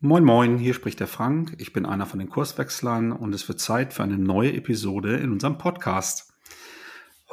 [0.00, 1.56] Moin Moin, hier spricht der Frank.
[1.58, 5.32] Ich bin einer von den Kurswechslern und es wird Zeit für eine neue Episode in
[5.32, 6.32] unserem Podcast.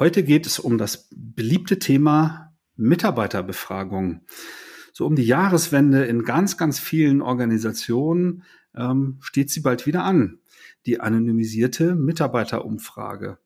[0.00, 4.22] Heute geht es um das beliebte Thema Mitarbeiterbefragung.
[4.96, 8.44] So um die Jahreswende in ganz, ganz vielen Organisationen
[8.74, 10.38] ähm, steht sie bald wieder an
[10.86, 13.38] die anonymisierte Mitarbeiterumfrage.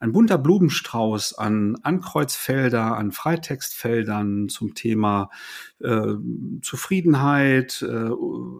[0.00, 5.30] Ein bunter Blumenstrauß an Ankreuzfelder, an Freitextfeldern zum Thema
[5.80, 6.14] äh,
[6.60, 8.10] Zufriedenheit, äh,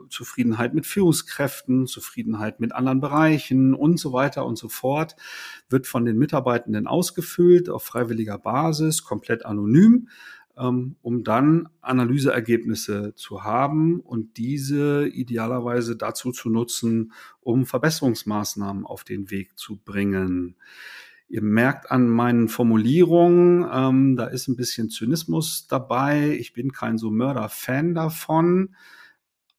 [0.08, 5.16] Zufriedenheit mit Führungskräften, Zufriedenheit mit anderen Bereichen und so weiter und so fort,
[5.68, 10.08] wird von den Mitarbeitenden ausgefüllt auf freiwilliger Basis, komplett anonym
[10.58, 19.30] um dann Analyseergebnisse zu haben und diese idealerweise dazu zu nutzen, um Verbesserungsmaßnahmen auf den
[19.30, 20.56] Weg zu bringen.
[21.28, 26.36] Ihr merkt an meinen Formulierungen, ähm, da ist ein bisschen Zynismus dabei.
[26.38, 28.74] Ich bin kein so Mörder-Fan davon.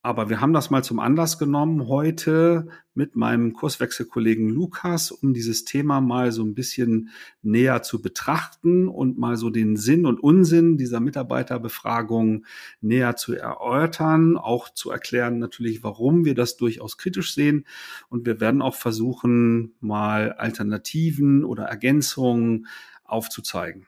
[0.02, 5.66] Aber wir haben das mal zum Anlass genommen heute mit meinem Kurswechselkollegen Lukas, um dieses
[5.66, 7.10] Thema mal so ein bisschen
[7.42, 12.46] näher zu betrachten und mal so den Sinn und Unsinn dieser Mitarbeiterbefragung
[12.80, 17.66] näher zu erörtern, auch zu erklären natürlich, warum wir das durchaus kritisch sehen.
[18.08, 22.68] Und wir werden auch versuchen, mal Alternativen oder Ergänzungen
[23.04, 23.86] aufzuzeigen.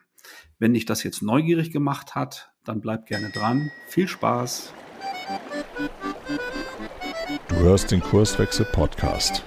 [0.58, 3.70] Wenn dich das jetzt neugierig gemacht hat, dann bleib gerne dran.
[3.88, 4.74] Viel Spaß!
[7.62, 9.44] Hörst den Kurswechsel Podcast.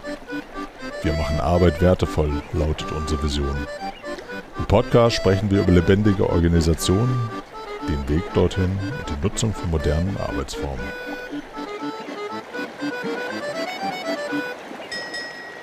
[1.03, 3.57] Wir machen Arbeit wertevoll, lautet unsere Vision.
[4.57, 7.29] Im Podcast sprechen wir über lebendige Organisationen,
[7.89, 10.85] den Weg dorthin und die Nutzung von modernen Arbeitsformen.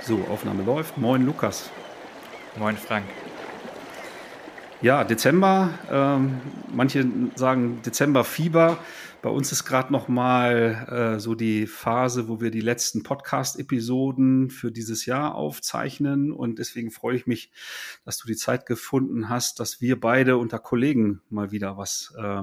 [0.03, 0.99] So, Aufnahme läuft.
[0.99, 1.71] Moin Lukas.
[2.59, 3.07] Moin Frank.
[4.83, 5.71] Ja, Dezember.
[5.91, 8.77] Ähm, manche sagen Dezember Fieber.
[9.23, 14.51] Bei uns ist gerade noch mal äh, so die Phase, wo wir die letzten Podcast-Episoden
[14.51, 16.33] für dieses Jahr aufzeichnen.
[16.33, 17.53] Und deswegen freue ich mich,
[18.05, 22.43] dass du die Zeit gefunden hast, dass wir beide unter Kollegen mal wieder was äh,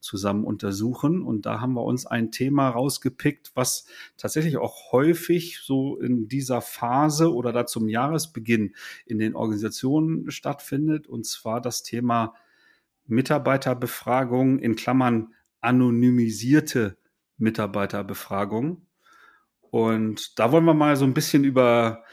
[0.00, 1.22] zusammen untersuchen.
[1.22, 3.84] Und da haben wir uns ein Thema rausgepickt, was
[4.16, 8.74] tatsächlich auch häufig so in dieser Phase oder da zum Jahresbeginn
[9.04, 11.06] in den Organisationen stattfindet.
[11.06, 12.32] Und zwar das Thema
[13.06, 15.34] Mitarbeiterbefragung in Klammern
[15.64, 16.96] anonymisierte
[17.38, 18.86] Mitarbeiterbefragung.
[19.60, 22.04] Und da wollen wir mal so ein bisschen über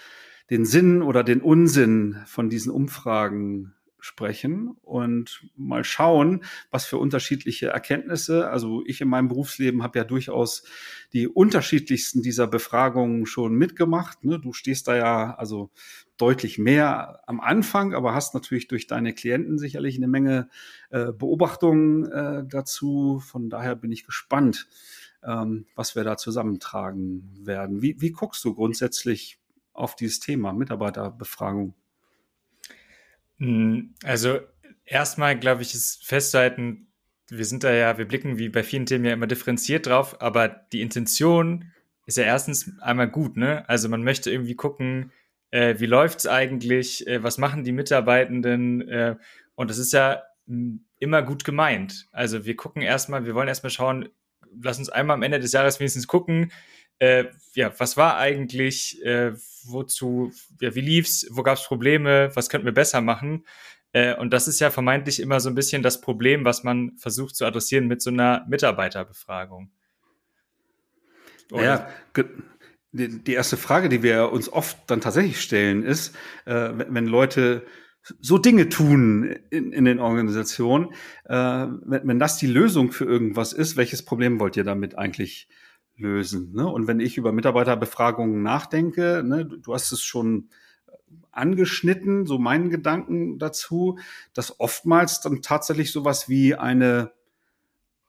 [0.50, 7.68] den Sinn oder den Unsinn von diesen Umfragen sprechen und mal schauen, was für unterschiedliche
[7.68, 8.50] Erkenntnisse.
[8.50, 10.64] Also ich in meinem Berufsleben habe ja durchaus
[11.14, 14.24] die unterschiedlichsten dieser Befragungen schon mitgemacht.
[14.24, 14.40] Ne?
[14.40, 15.70] Du stehst da ja also
[16.22, 20.50] deutlich mehr am Anfang, aber hast natürlich durch deine Klienten sicherlich eine Menge
[20.90, 23.20] äh, Beobachtungen äh, dazu.
[23.26, 24.68] Von daher bin ich gespannt,
[25.24, 27.82] ähm, was wir da zusammentragen werden.
[27.82, 29.40] Wie, wie guckst du grundsätzlich
[29.74, 31.74] auf dieses Thema Mitarbeiterbefragung?
[33.38, 34.40] Hm, also
[34.86, 36.88] erstmal, glaube ich, ist festzuhalten,
[37.30, 40.50] wir sind da ja, wir blicken wie bei vielen Themen ja immer differenziert drauf, aber
[40.50, 41.72] die Intention
[42.06, 43.68] ist ja erstens einmal gut, ne?
[43.70, 45.12] Also man möchte irgendwie gucken,
[45.52, 49.16] äh, wie läuft's eigentlich, äh, was machen die Mitarbeitenden äh,
[49.56, 52.08] und das ist ja hm, immer gut gemeint.
[52.12, 54.10] Also wir gucken erstmal, wir wollen erstmal schauen,
[54.62, 56.52] lass uns einmal am Ende des Jahres wenigstens gucken,
[57.00, 57.26] äh,
[57.56, 59.34] ja, was war eigentlich, äh,
[59.66, 63.46] wozu, ja, wie lief's, wo gab's Probleme, was könnten wir besser machen?
[63.92, 67.36] Äh, und das ist ja vermeintlich immer so ein bisschen das Problem, was man versucht
[67.36, 69.72] zu adressieren mit so einer Mitarbeiterbefragung.
[71.52, 71.64] Oder?
[71.64, 71.90] Ja,
[72.92, 76.16] die erste Frage, die wir uns oft dann tatsächlich stellen, ist,
[76.46, 77.66] äh, wenn Leute
[78.20, 80.90] so Dinge tun in, in den Organisationen,
[81.26, 85.48] äh, wenn, wenn das die Lösung für irgendwas ist, welches Problem wollt ihr damit eigentlich
[85.96, 86.52] lösen.
[86.54, 86.68] Ne?
[86.68, 90.50] Und wenn ich über Mitarbeiterbefragungen nachdenke, ne, du hast es schon
[91.32, 94.00] angeschnitten, so meinen Gedanken dazu,
[94.34, 97.12] dass oftmals dann tatsächlich sowas wie eine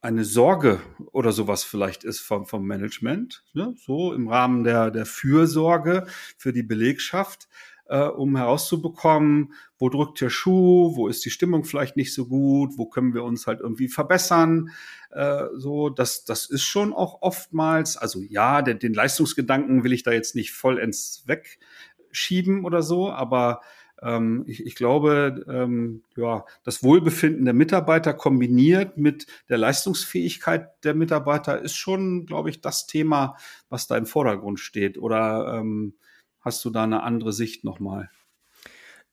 [0.03, 0.81] eine Sorge
[1.13, 3.75] oder sowas vielleicht ist vom, vom Management, ne?
[3.79, 6.06] so im Rahmen der, der Fürsorge
[6.37, 7.49] für die Belegschaft,
[7.87, 12.73] äh, um herauszubekommen, wo drückt der Schuh, wo ist die Stimmung vielleicht nicht so gut,
[12.76, 14.71] wo können wir uns halt irgendwie verbessern.
[15.12, 20.03] Äh, so, das, das ist schon auch oftmals, also ja, den, den Leistungsgedanken will ich
[20.03, 23.61] da jetzt nicht vollends wegschieben oder so, aber
[24.02, 30.94] ähm, ich, ich glaube, ähm, ja, das Wohlbefinden der Mitarbeiter kombiniert mit der Leistungsfähigkeit der
[30.94, 33.37] Mitarbeiter ist schon, glaube ich, das Thema,
[33.69, 34.99] was da im Vordergrund steht.
[34.99, 35.94] Oder ähm,
[36.43, 38.10] Hast du da eine andere Sicht nochmal?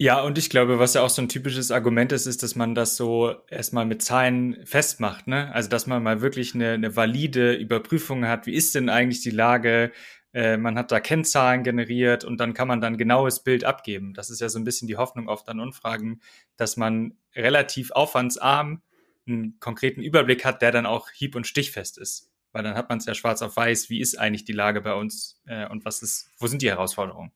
[0.02, 2.74] Ja, und ich glaube, was ja auch so ein typisches Argument ist, ist, dass man
[2.74, 5.54] das so erstmal mit Zahlen festmacht, ne?
[5.54, 8.48] Also, dass man mal wirklich eine, eine valide Überprüfung hat.
[8.48, 9.92] Wie ist denn eigentlich die Lage?
[10.34, 14.14] Äh, man hat da Kennzahlen generiert und dann kann man dann genaues Bild abgeben.
[14.14, 16.22] Das ist ja so ein bisschen die Hoffnung oft an Umfragen,
[16.56, 18.82] dass man relativ aufwandsarm
[19.28, 22.32] einen konkreten Überblick hat, der dann auch hieb- und stichfest ist.
[22.52, 24.94] Weil dann hat man es ja schwarz auf weiß, wie ist eigentlich die Lage bei
[24.94, 27.32] uns äh, und was ist, wo sind die Herausforderungen?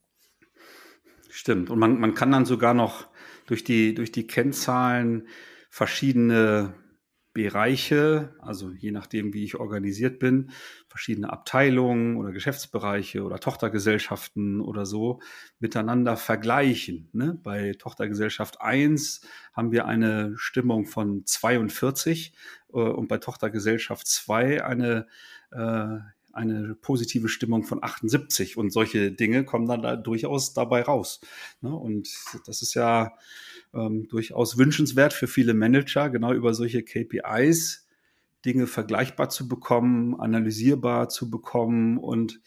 [1.30, 1.70] Stimmt.
[1.70, 3.08] Und man, man kann dann sogar noch
[3.48, 5.28] durch die, durch die Kennzahlen
[5.70, 6.74] verschiedene
[7.34, 10.52] Bereiche, also je nachdem, wie ich organisiert bin,
[10.88, 15.20] verschiedene Abteilungen oder Geschäftsbereiche oder Tochtergesellschaften oder so
[15.60, 17.10] miteinander vergleichen.
[17.12, 17.40] Ne?
[17.42, 19.22] Bei Tochtergesellschaft 1
[19.54, 22.34] haben wir eine Stimmung von 42
[22.72, 25.08] äh, und bei Tochtergesellschaft 2 eine
[25.52, 25.98] äh,
[26.34, 31.22] eine positive Stimmung von 78 und solche Dinge kommen dann da durchaus dabei raus.
[31.62, 31.74] Ne?
[31.74, 32.10] Und
[32.46, 33.14] das ist ja
[33.74, 37.88] ähm, durchaus wünschenswert für viele Manager, genau über solche KPIs
[38.46, 42.42] Dinge vergleichbar zu bekommen, analysierbar zu bekommen und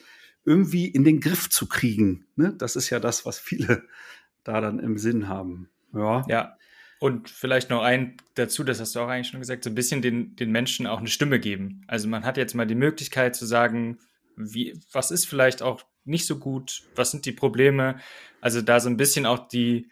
[0.44, 2.26] irgendwie in den Griff zu kriegen.
[2.36, 2.54] Ne?
[2.58, 3.84] Das ist ja das, was viele
[4.44, 5.68] da dann im Sinn haben.
[5.92, 6.24] Ja.
[6.28, 6.56] ja.
[6.98, 10.00] Und vielleicht noch ein dazu, das hast du auch eigentlich schon gesagt, so ein bisschen
[10.00, 11.82] den, den Menschen auch eine Stimme geben.
[11.86, 13.98] Also man hat jetzt mal die Möglichkeit zu sagen,
[14.36, 18.00] wie, was ist vielleicht auch nicht so gut, was sind die Probleme.
[18.40, 19.90] Also da so ein bisschen auch die,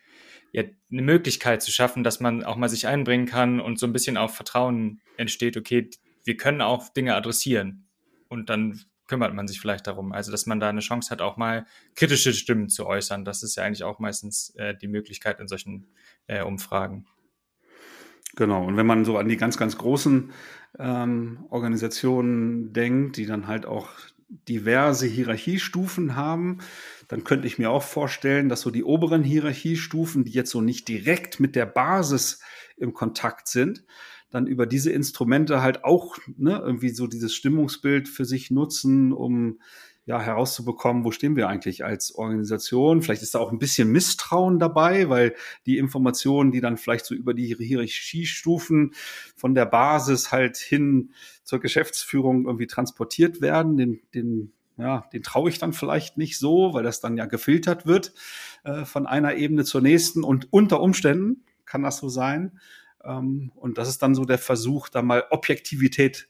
[0.53, 3.93] ja, eine Möglichkeit zu schaffen, dass man auch mal sich einbringen kann und so ein
[3.93, 5.91] bisschen auch Vertrauen entsteht, okay,
[6.25, 7.89] wir können auch Dinge adressieren.
[8.29, 10.13] Und dann kümmert man sich vielleicht darum.
[10.13, 13.25] Also, dass man da eine Chance hat, auch mal kritische Stimmen zu äußern.
[13.25, 15.87] Das ist ja eigentlich auch meistens äh, die Möglichkeit in solchen
[16.27, 17.07] äh, Umfragen.
[18.37, 20.33] Genau, und wenn man so an die ganz, ganz großen
[20.79, 23.91] ähm, Organisationen denkt, die dann halt auch
[24.49, 26.59] diverse Hierarchiestufen haben,
[27.09, 30.89] dann könnte ich mir auch vorstellen, dass so die oberen Hierarchiestufen, die jetzt so nicht
[30.89, 32.41] direkt mit der Basis
[32.77, 33.85] im Kontakt sind,
[34.35, 39.61] dann über diese Instrumente halt auch ne, irgendwie so dieses Stimmungsbild für sich nutzen, um
[40.07, 43.01] ja herauszubekommen, wo stehen wir eigentlich als Organisation.
[43.01, 45.37] Vielleicht ist da auch ein bisschen Misstrauen dabei, weil
[45.67, 48.95] die Informationen, die dann vielleicht so über die Hierarchiestufen
[49.37, 51.13] von der Basis halt hin
[51.45, 56.75] zur Geschäftsführung irgendwie transportiert werden, den, den ja, den traue ich dann vielleicht nicht so,
[56.75, 58.13] weil das dann ja gefiltert wird
[58.65, 62.59] äh, von einer Ebene zur nächsten und unter Umständen kann das so sein,
[63.05, 66.29] und das ist dann so der Versuch, da mal Objektivität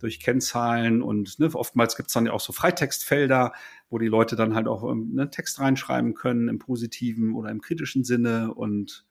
[0.00, 3.52] durch Kennzahlen und ne, oftmals gibt es dann ja auch so Freitextfelder,
[3.90, 7.60] wo die Leute dann halt auch einen ne, Text reinschreiben können im positiven oder im
[7.60, 8.52] kritischen Sinne.
[8.54, 9.04] Und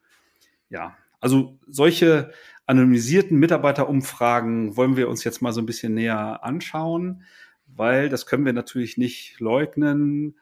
[0.68, 2.32] ja, also solche
[2.66, 7.22] anonymisierten Mitarbeiterumfragen wollen wir uns jetzt mal so ein bisschen näher anschauen,
[7.66, 10.36] weil das können wir natürlich nicht leugnen.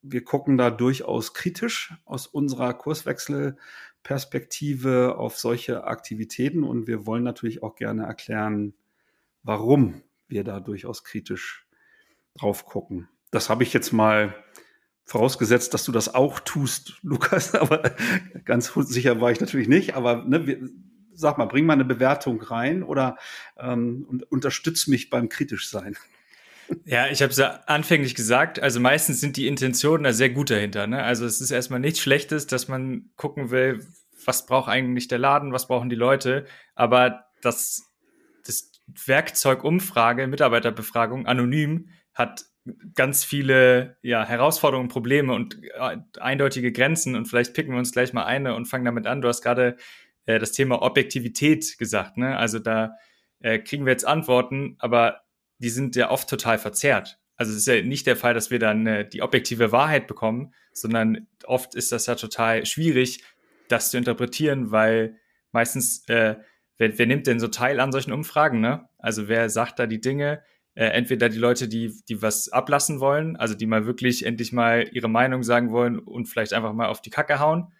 [0.00, 3.58] Wir gucken da durchaus kritisch aus unserer Kurswechsel
[4.02, 8.74] Perspektive auf solche Aktivitäten und wir wollen natürlich auch gerne erklären,
[9.42, 11.66] warum wir da durchaus kritisch
[12.34, 13.08] drauf gucken.
[13.30, 14.34] Das habe ich jetzt mal
[15.04, 17.94] vorausgesetzt, dass du das auch tust, Lukas, aber
[18.44, 19.94] ganz sicher war ich natürlich nicht.
[19.94, 20.68] Aber ne, wir,
[21.12, 23.16] sag mal, bring mal eine Bewertung rein oder
[23.58, 25.96] ähm, und unterstütz mich beim kritisch sein.
[26.84, 30.50] Ja, ich habe es ja anfänglich gesagt, also meistens sind die Intentionen da sehr gut
[30.50, 30.86] dahinter.
[30.86, 31.02] Ne?
[31.02, 33.86] Also es ist erstmal nichts Schlechtes, dass man gucken will,
[34.24, 36.46] was braucht eigentlich der Laden, was brauchen die Leute.
[36.74, 37.90] Aber das,
[38.44, 38.72] das
[39.06, 42.44] Werkzeug Umfrage, Mitarbeiterbefragung, anonym, hat
[42.94, 47.14] ganz viele ja, Herausforderungen, Probleme und äh, eindeutige Grenzen.
[47.14, 49.22] Und vielleicht picken wir uns gleich mal eine und fangen damit an.
[49.22, 49.76] Du hast gerade
[50.26, 52.16] äh, das Thema Objektivität gesagt.
[52.16, 52.36] Ne?
[52.36, 52.92] Also da
[53.40, 55.22] äh, kriegen wir jetzt Antworten, aber
[55.58, 57.18] die sind ja oft total verzerrt.
[57.36, 60.52] Also es ist ja nicht der Fall, dass wir dann äh, die objektive Wahrheit bekommen,
[60.72, 63.22] sondern oft ist das ja total schwierig,
[63.68, 65.16] das zu interpretieren, weil
[65.52, 66.36] meistens, äh,
[66.78, 68.88] wer, wer nimmt denn so teil an solchen Umfragen, ne?
[68.98, 70.42] Also wer sagt da die Dinge?
[70.74, 74.88] Äh, entweder die Leute, die, die was ablassen wollen, also die mal wirklich endlich mal
[74.92, 77.72] ihre Meinung sagen wollen und vielleicht einfach mal auf die Kacke hauen.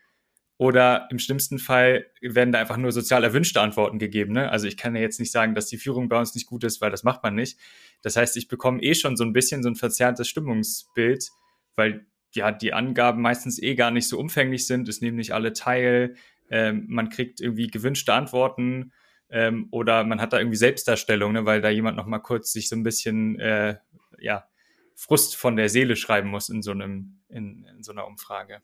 [0.58, 4.32] Oder im schlimmsten Fall werden da einfach nur sozial erwünschte Antworten gegeben.
[4.32, 4.50] Ne?
[4.50, 6.80] Also ich kann ja jetzt nicht sagen, dass die Führung bei uns nicht gut ist,
[6.80, 7.58] weil das macht man nicht.
[8.02, 11.30] Das heißt, ich bekomme eh schon so ein bisschen so ein verzerrtes Stimmungsbild,
[11.76, 14.88] weil ja die Angaben meistens eh gar nicht so umfänglich sind.
[14.88, 16.16] Es nehmen nicht alle teil.
[16.50, 18.92] Ähm, man kriegt irgendwie gewünschte Antworten
[19.30, 22.68] ähm, oder man hat da irgendwie Selbstdarstellung, ne, weil da jemand noch mal kurz sich
[22.68, 23.76] so ein bisschen äh,
[24.18, 24.48] ja
[24.96, 28.60] Frust von der Seele schreiben muss in so einem in, in so einer Umfrage.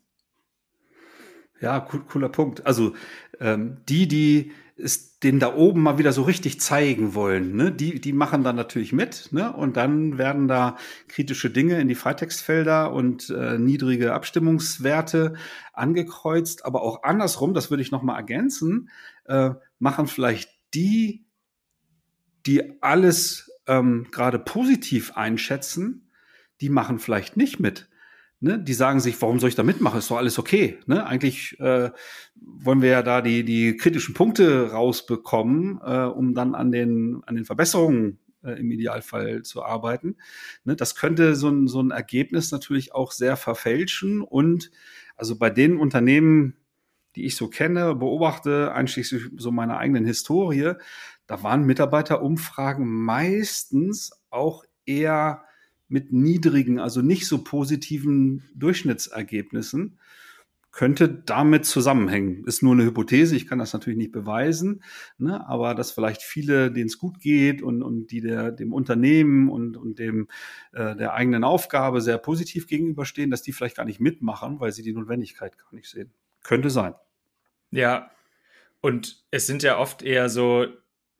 [1.61, 2.67] Ja, cooler Punkt.
[2.67, 2.95] Also
[3.41, 7.71] ähm, die, die es den da oben mal wieder so richtig zeigen wollen, ne?
[7.71, 9.53] die, die machen dann natürlich mit ne?
[9.53, 15.35] und dann werden da kritische Dinge in die Freitextfelder und äh, niedrige Abstimmungswerte
[15.73, 18.91] angekreuzt, aber auch andersrum, das würde ich noch mal ergänzen,
[19.27, 21.25] äh, machen vielleicht die,
[22.45, 26.11] die alles ähm, gerade positiv einschätzen,
[26.61, 27.89] die machen vielleicht nicht mit
[28.45, 29.99] ne, die sagen sich, warum soll ich da mitmachen?
[29.99, 30.79] Ist doch alles okay.
[30.87, 31.07] Ne?
[31.07, 31.91] Eigentlich äh,
[32.35, 37.37] wollen wir ja da die, die kritischen Punkte rausbekommen, äh, um dann an den, an
[37.37, 40.17] den Verbesserungen äh, im Idealfall zu arbeiten.
[40.65, 40.77] Ne?
[40.77, 44.21] Das könnte so ein, so ein Ergebnis natürlich auch sehr verfälschen.
[44.21, 44.71] Und
[45.17, 46.59] also bei den Unternehmen,
[47.17, 50.75] die ich so kenne, beobachte, einschließlich so meiner eigenen Historie,
[51.27, 55.45] da waren Mitarbeiterumfragen meistens auch eher
[55.95, 59.97] mit niedrigen, also nicht so positiven Durchschnittsergebnissen
[60.73, 62.45] könnte damit zusammenhängen.
[62.47, 64.83] Ist nur eine Hypothese, ich kann das natürlich nicht beweisen,
[65.19, 69.49] ne, aber dass vielleicht viele, denen es gut geht und, und die der, dem Unternehmen
[69.49, 70.27] und, und dem
[70.73, 74.83] äh, der eigenen Aufgabe sehr positiv gegenüberstehen, dass die vielleicht gar nicht mitmachen, weil sie
[74.83, 76.13] die Notwendigkeit gar nicht sehen.
[76.43, 76.95] Könnte sein.
[77.71, 78.11] Ja,
[78.81, 80.67] und es sind ja oft eher so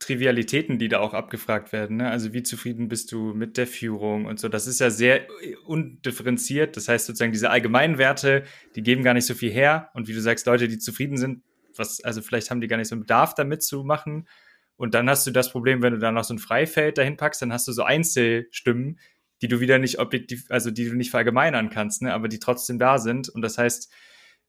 [0.05, 1.99] Trivialitäten, die da auch abgefragt werden.
[1.99, 2.11] Ne?
[2.11, 4.49] Also wie zufrieden bist du mit der Führung und so.
[4.49, 5.27] Das ist ja sehr
[5.65, 6.77] undifferenziert.
[6.77, 8.45] Das heißt sozusagen diese allgemeinen Werte,
[8.75, 9.91] die geben gar nicht so viel her.
[9.95, 11.43] Und wie du sagst, Leute, die zufrieden sind,
[11.77, 14.29] was, also vielleicht haben die gar nicht so einen Bedarf, da mitzumachen.
[14.77, 17.43] Und dann hast du das Problem, wenn du da noch so ein Freifeld dahin packst,
[17.43, 18.99] dann hast du so Einzelstimmen,
[19.43, 22.13] die du wieder nicht objektiv, also die du nicht verallgemeinern kannst, ne?
[22.13, 23.29] aber die trotzdem da sind.
[23.29, 23.93] Und das heißt,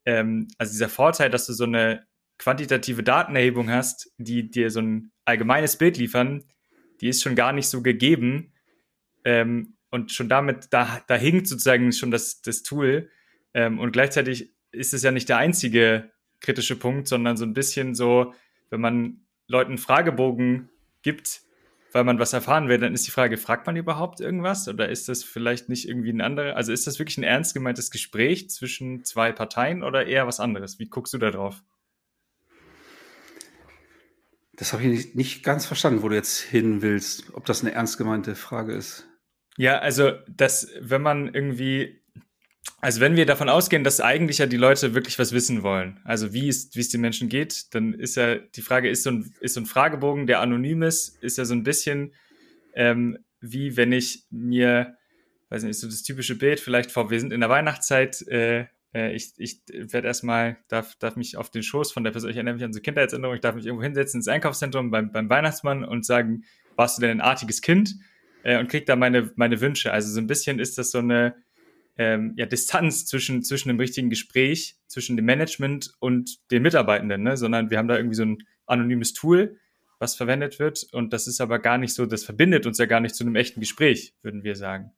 [0.05, 2.05] ähm, also dieser Vorteil, dass du so eine
[2.37, 6.43] quantitative Datenerhebung hast, die dir so ein allgemeines Bild liefern,
[7.01, 8.53] die ist schon gar nicht so gegeben.
[9.23, 13.09] Ähm, und schon damit, da, da hinkt sozusagen schon das, das Tool.
[13.53, 16.11] Ähm, und gleichzeitig ist es ja nicht der einzige
[16.41, 18.33] kritische Punkt, sondern so ein bisschen so,
[18.69, 20.69] wenn man Leuten Fragebogen
[21.01, 21.41] gibt,
[21.91, 25.07] weil man was erfahren will, dann ist die Frage, fragt man überhaupt irgendwas oder ist
[25.07, 29.05] das vielleicht nicht irgendwie ein anderer, also ist das wirklich ein ernst gemeintes Gespräch zwischen
[29.05, 30.77] zwei Parteien oder eher was anderes?
[30.77, 31.63] Wie guckst du da drauf?
[34.57, 37.73] Das habe ich nicht, nicht ganz verstanden, wo du jetzt hin willst, ob das eine
[37.73, 39.07] ernst gemeinte Frage ist.
[39.57, 42.01] Ja, also, dass, wenn man irgendwie,
[42.79, 46.33] also wenn wir davon ausgehen, dass eigentlich ja die Leute wirklich was wissen wollen, also
[46.33, 49.33] wie es, wie es den Menschen geht, dann ist ja die Frage, ist so ein,
[49.39, 52.13] ist so ein Fragebogen, der anonym ist, ist ja so ein bisschen
[52.75, 54.97] ähm, wie wenn ich mir,
[55.49, 58.65] weiß nicht, ist so das typische Bild, vielleicht vor, wir sind in der Weihnachtszeit, äh,
[58.95, 62.55] ich, ich werde erstmal, darf, darf mich auf den Schoß von der Person, ich erinnere
[62.55, 66.05] mich an so Kindheitserinnerungen, ich darf mich irgendwo hinsetzen ins Einkaufszentrum beim, beim Weihnachtsmann und
[66.05, 66.43] sagen,
[66.75, 67.95] warst du denn ein artiges Kind?
[68.43, 69.91] Äh, und krieg da meine, meine Wünsche.
[69.91, 71.35] Also so ein bisschen ist das so eine
[71.97, 77.37] ähm, ja, Distanz zwischen, zwischen dem richtigen Gespräch, zwischen dem Management und den Mitarbeitenden, ne?
[77.37, 79.57] sondern wir haben da irgendwie so ein anonymes Tool,
[79.99, 80.85] was verwendet wird.
[80.91, 83.35] Und das ist aber gar nicht so, das verbindet uns ja gar nicht zu einem
[83.35, 84.91] echten Gespräch, würden wir sagen.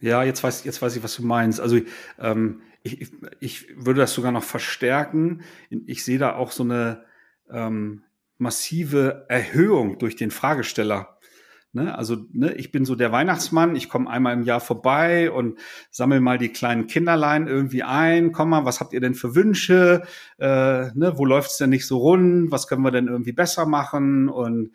[0.00, 1.60] Ja, jetzt weiß, jetzt weiß ich, was du meinst.
[1.60, 1.78] Also
[2.18, 5.42] ähm, ich, ich würde das sogar noch verstärken.
[5.86, 7.04] Ich sehe da auch so eine
[7.50, 8.02] ähm,
[8.38, 11.18] massive Erhöhung durch den Fragesteller.
[11.72, 11.96] Ne?
[11.96, 15.58] Also ne, ich bin so der Weihnachtsmann, ich komme einmal im Jahr vorbei und
[15.90, 18.32] sammle mal die kleinen Kinderlein irgendwie ein.
[18.32, 20.02] Komm mal, was habt ihr denn für Wünsche?
[20.38, 22.50] Äh, ne, wo läuft's denn nicht so rund?
[22.50, 24.30] Was können wir denn irgendwie besser machen?
[24.30, 24.70] Und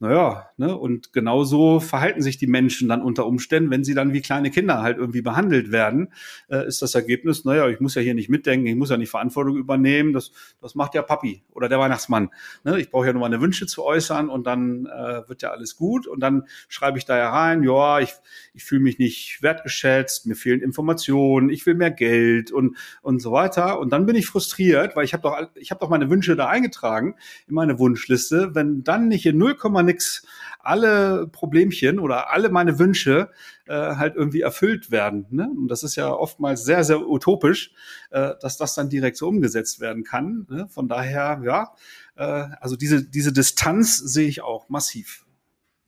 [0.00, 4.20] naja, ne, und genauso verhalten sich die Menschen dann unter Umständen, wenn sie dann wie
[4.20, 6.12] kleine Kinder halt irgendwie behandelt werden,
[6.48, 9.10] äh, ist das Ergebnis, naja, ich muss ja hier nicht mitdenken, ich muss ja nicht
[9.10, 12.30] Verantwortung übernehmen, das, das macht ja Papi oder der Weihnachtsmann.
[12.62, 12.78] Ne?
[12.78, 16.06] Ich brauche ja nur meine Wünsche zu äußern und dann äh, wird ja alles gut
[16.06, 18.14] und dann schreibe ich da ja rein, ja, ich,
[18.54, 23.32] ich fühle mich nicht wertgeschätzt, mir fehlen Informationen, ich will mehr Geld und, und so
[23.32, 23.80] weiter.
[23.80, 26.46] Und dann bin ich frustriert, weil ich habe doch, ich habe doch meine Wünsche da
[26.46, 27.16] eingetragen
[27.48, 28.54] in meine Wunschliste.
[28.54, 29.56] Wenn dann nicht in 0,
[29.88, 30.26] nix
[30.60, 33.30] alle Problemchen oder alle meine Wünsche
[33.66, 35.26] äh, halt irgendwie erfüllt werden.
[35.30, 35.48] Ne?
[35.48, 37.72] Und das ist ja oftmals sehr, sehr utopisch,
[38.10, 40.46] äh, dass das dann direkt so umgesetzt werden kann.
[40.50, 40.68] Ne?
[40.68, 41.72] Von daher, ja,
[42.16, 45.24] äh, also diese, diese Distanz sehe ich auch massiv.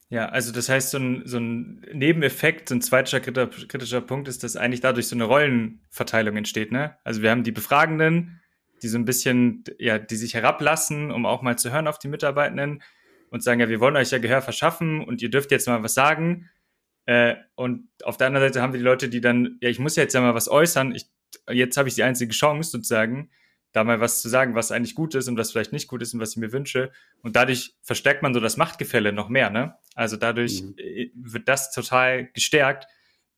[0.09, 4.42] Ja, also das heißt, so ein, so ein Nebeneffekt, so ein zweiter kritischer Punkt ist,
[4.42, 6.73] dass eigentlich dadurch so eine Rollenverteilung entsteht.
[6.73, 6.97] Ne?
[7.04, 8.40] Also wir haben die Befragenden,
[8.83, 12.09] die so ein bisschen, ja, die sich herablassen, um auch mal zu hören auf die
[12.09, 12.83] Mitarbeitenden
[13.31, 15.95] und sagen, ja, wir wollen euch ja Gehör verschaffen und ihr dürft jetzt mal was
[15.95, 16.51] sagen.
[17.07, 19.97] Äh, und auf der anderen Seite haben wir die Leute, die dann, ja, ich muss
[19.97, 21.09] jetzt ja mal was äußern, ich,
[21.49, 23.31] jetzt habe ich die einzige Chance sozusagen,
[23.73, 26.13] da mal was zu sagen, was eigentlich gut ist und was vielleicht nicht gut ist
[26.13, 26.91] und was ich mir wünsche.
[27.23, 29.77] Und dadurch verstärkt man so das Machtgefälle noch mehr, ne?
[29.95, 30.75] Also dadurch mhm.
[30.77, 32.87] Äh, wird das total gestärkt,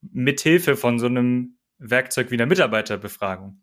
[0.01, 3.61] mithilfe von so einem Werkzeug wie einer Mitarbeiterbefragung.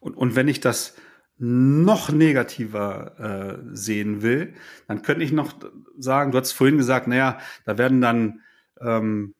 [0.00, 0.96] Und, und wenn ich das
[1.38, 4.54] noch negativer äh, sehen will,
[4.86, 5.54] dann könnte ich noch
[5.98, 8.40] sagen, du hast vorhin gesagt, naja, da werden dann
[8.80, 9.34] ähm,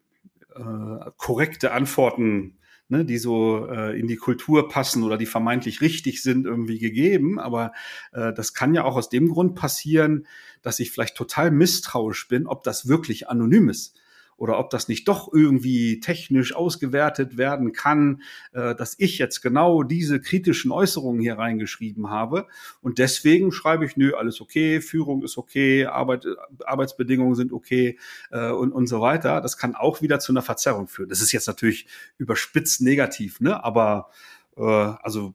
[0.54, 2.58] äh, korrekte Antworten,
[2.88, 7.38] ne, die so äh, in die Kultur passen oder die vermeintlich richtig sind, irgendwie gegeben.
[7.38, 7.72] Aber
[8.12, 10.26] äh, das kann ja auch aus dem Grund passieren,
[10.62, 13.98] dass ich vielleicht total misstrauisch bin, ob das wirklich anonym ist
[14.36, 18.22] oder ob das nicht doch irgendwie technisch ausgewertet werden kann,
[18.52, 22.46] äh, dass ich jetzt genau diese kritischen Äußerungen hier reingeschrieben habe.
[22.80, 26.26] Und deswegen schreibe ich, nö, alles okay, Führung ist okay, Arbeit,
[26.64, 27.98] Arbeitsbedingungen sind okay
[28.30, 29.40] äh, und, und so weiter.
[29.40, 31.08] Das kann auch wieder zu einer Verzerrung führen.
[31.08, 31.86] Das ist jetzt natürlich
[32.18, 33.62] überspitzt negativ, ne?
[33.64, 34.10] aber
[34.56, 35.34] äh, also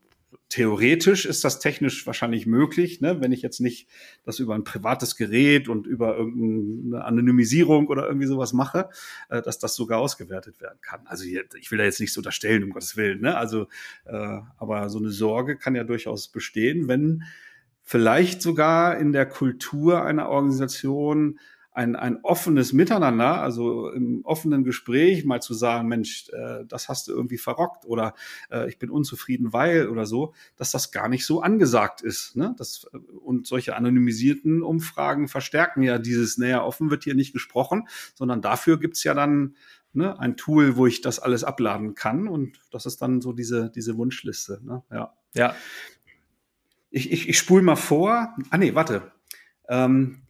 [0.50, 3.22] theoretisch ist das technisch wahrscheinlich möglich, ne?
[3.22, 3.88] wenn ich jetzt nicht
[4.26, 8.90] das über ein privates Gerät und über irgendeine Anonymisierung oder irgendwie sowas mache,
[9.30, 11.02] äh, dass das sogar ausgewertet werden kann.
[11.06, 13.22] Also hier, ich will da jetzt nichts unterstellen, um Gottes Willen.
[13.22, 13.38] Ne?
[13.38, 13.68] Also,
[14.06, 17.24] äh, aber so eine Sorge kann ja durchaus bestehen, wenn
[17.84, 21.40] vielleicht sogar in der Kultur einer Organisation
[21.80, 27.08] ein, ein offenes Miteinander, also im offenen Gespräch mal zu sagen, Mensch, äh, das hast
[27.08, 28.16] du irgendwie verrockt oder
[28.52, 32.36] äh, ich bin unzufrieden, weil oder so, dass das gar nicht so angesagt ist.
[32.36, 32.54] Ne?
[32.58, 32.84] Das,
[33.24, 38.78] und solche anonymisierten Umfragen verstärken ja dieses, naja, offen wird hier nicht gesprochen, sondern dafür
[38.78, 39.56] gibt's ja dann
[39.94, 43.72] ne, ein Tool, wo ich das alles abladen kann und das ist dann so diese,
[43.74, 44.60] diese Wunschliste.
[44.66, 44.84] Ne?
[44.92, 45.14] Ja.
[45.34, 45.56] ja.
[46.90, 48.36] Ich, ich, ich spule mal vor.
[48.50, 49.14] Ah nee, warte.
[49.70, 50.24] Ähm,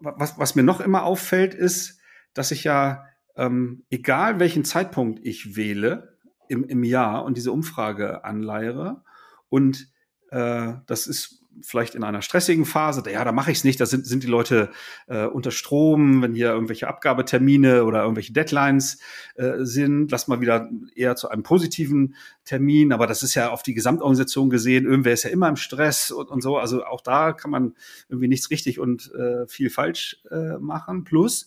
[0.00, 2.00] was, was mir noch immer auffällt, ist,
[2.34, 8.24] dass ich ja, ähm, egal welchen Zeitpunkt ich wähle im, im Jahr und diese Umfrage
[8.24, 9.02] anleiere,
[9.48, 9.88] und
[10.30, 13.86] äh, das ist vielleicht in einer stressigen Phase, ja, da mache ich es nicht, da
[13.86, 14.70] sind, sind die Leute
[15.06, 18.98] äh, unter Strom, wenn hier irgendwelche Abgabetermine oder irgendwelche Deadlines
[19.36, 22.14] äh, sind, lass mal wieder eher zu einem positiven
[22.44, 26.10] Termin, aber das ist ja auf die Gesamtorganisation gesehen, irgendwer ist ja immer im Stress
[26.10, 27.74] und, und so, also auch da kann man
[28.08, 31.46] irgendwie nichts richtig und äh, viel falsch äh, machen, plus,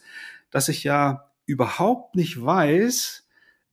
[0.52, 3.23] dass ich ja überhaupt nicht weiß,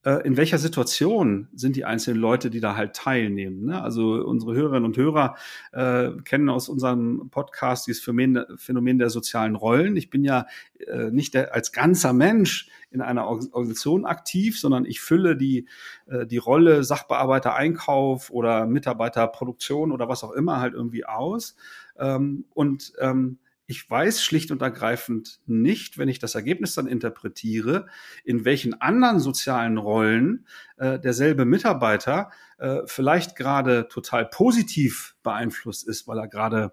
[0.03, 3.67] in welcher Situation sind die einzelnen Leute, die da halt teilnehmen.
[3.67, 3.83] Ne?
[3.83, 5.37] Also unsere Hörerinnen und Hörer
[5.73, 9.97] äh, kennen aus unserem Podcast dieses Phänomen, Phänomen der sozialen Rollen.
[9.97, 10.47] Ich bin ja
[10.79, 15.69] äh, nicht der, als ganzer Mensch in einer Organisation aktiv, sondern ich fülle die,
[16.07, 21.57] äh, die Rolle Sachbearbeiter Einkauf oder Mitarbeiter Produktion oder was auch immer halt irgendwie aus.
[21.99, 23.39] Ähm, und ähm,
[23.71, 27.87] ich weiß schlicht und ergreifend nicht, wenn ich das Ergebnis dann interpretiere,
[28.25, 30.45] in welchen anderen sozialen Rollen
[30.77, 36.73] äh, derselbe Mitarbeiter äh, vielleicht gerade total positiv beeinflusst ist, weil er gerade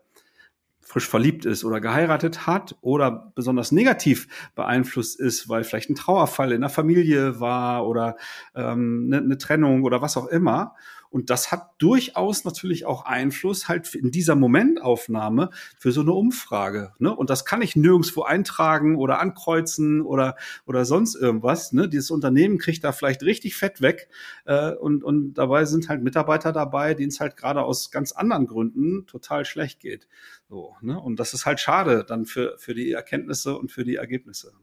[0.81, 6.51] frisch verliebt ist oder geheiratet hat oder besonders negativ beeinflusst ist, weil vielleicht ein Trauerfall
[6.51, 8.15] in der Familie war oder
[8.55, 10.75] ähm, eine, eine Trennung oder was auch immer.
[11.10, 16.93] Und das hat durchaus natürlich auch Einfluss halt in dieser Momentaufnahme für so eine Umfrage.
[17.00, 17.15] Ne?
[17.15, 21.74] Und das kann ich nirgendwo eintragen oder ankreuzen oder, oder sonst irgendwas.
[21.74, 21.89] Ne?
[21.89, 24.10] Dieses Unternehmen kriegt da vielleicht richtig fett weg.
[24.46, 28.48] Äh, und, und dabei sind halt Mitarbeiter dabei, denen es halt gerade aus ganz anderen
[28.48, 30.08] Gründen total schlecht geht.
[30.50, 31.00] So, ne?
[31.00, 34.54] Und das ist halt schade dann für, für die Erkenntnisse und für die Ergebnisse.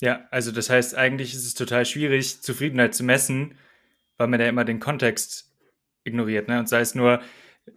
[0.00, 3.56] Ja, also das heißt, eigentlich ist es total schwierig, Zufriedenheit zu messen,
[4.16, 5.47] weil man ja immer den Kontext
[6.08, 6.48] ignoriert.
[6.48, 6.58] Ne?
[6.58, 7.20] Und sei es nur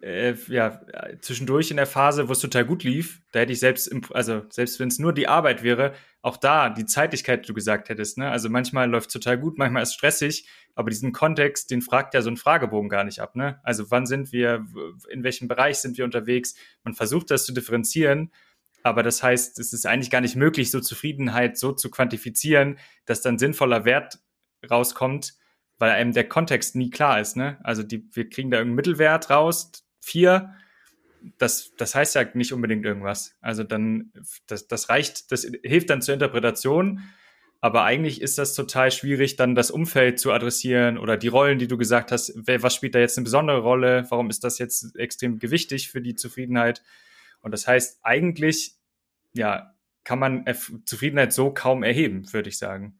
[0.01, 0.81] äh, ja,
[1.21, 4.43] zwischendurch in der Phase, wo es total gut lief, da hätte ich selbst, im, also
[4.49, 8.17] selbst wenn es nur die Arbeit wäre, auch da die Zeitigkeit, die du gesagt hättest.
[8.17, 8.29] Ne?
[8.29, 12.13] Also manchmal läuft es total gut, manchmal ist es stressig, aber diesen Kontext, den fragt
[12.13, 13.35] ja so ein Fragebogen gar nicht ab.
[13.35, 13.59] Ne?
[13.63, 14.65] Also wann sind wir,
[15.09, 16.55] in welchem Bereich sind wir unterwegs?
[16.83, 18.31] Man versucht das zu differenzieren,
[18.83, 23.21] aber das heißt, es ist eigentlich gar nicht möglich, so Zufriedenheit so zu quantifizieren, dass
[23.21, 24.19] dann sinnvoller Wert
[24.69, 25.35] rauskommt,
[25.81, 27.35] weil einem der Kontext nie klar ist.
[27.35, 27.57] Ne?
[27.63, 30.53] Also die, wir kriegen da irgendeinen Mittelwert raus, vier.
[31.39, 33.35] Das, das heißt ja nicht unbedingt irgendwas.
[33.41, 34.13] Also dann,
[34.45, 37.01] das, das reicht, das hilft dann zur Interpretation.
[37.61, 41.67] Aber eigentlich ist das total schwierig, dann das Umfeld zu adressieren oder die Rollen, die
[41.67, 42.31] du gesagt hast.
[42.35, 44.05] Was spielt da jetzt eine besondere Rolle?
[44.09, 46.83] Warum ist das jetzt extrem gewichtig für die Zufriedenheit?
[47.41, 48.75] Und das heißt, eigentlich,
[49.33, 50.45] ja, kann man
[50.85, 52.99] Zufriedenheit so kaum erheben, würde ich sagen.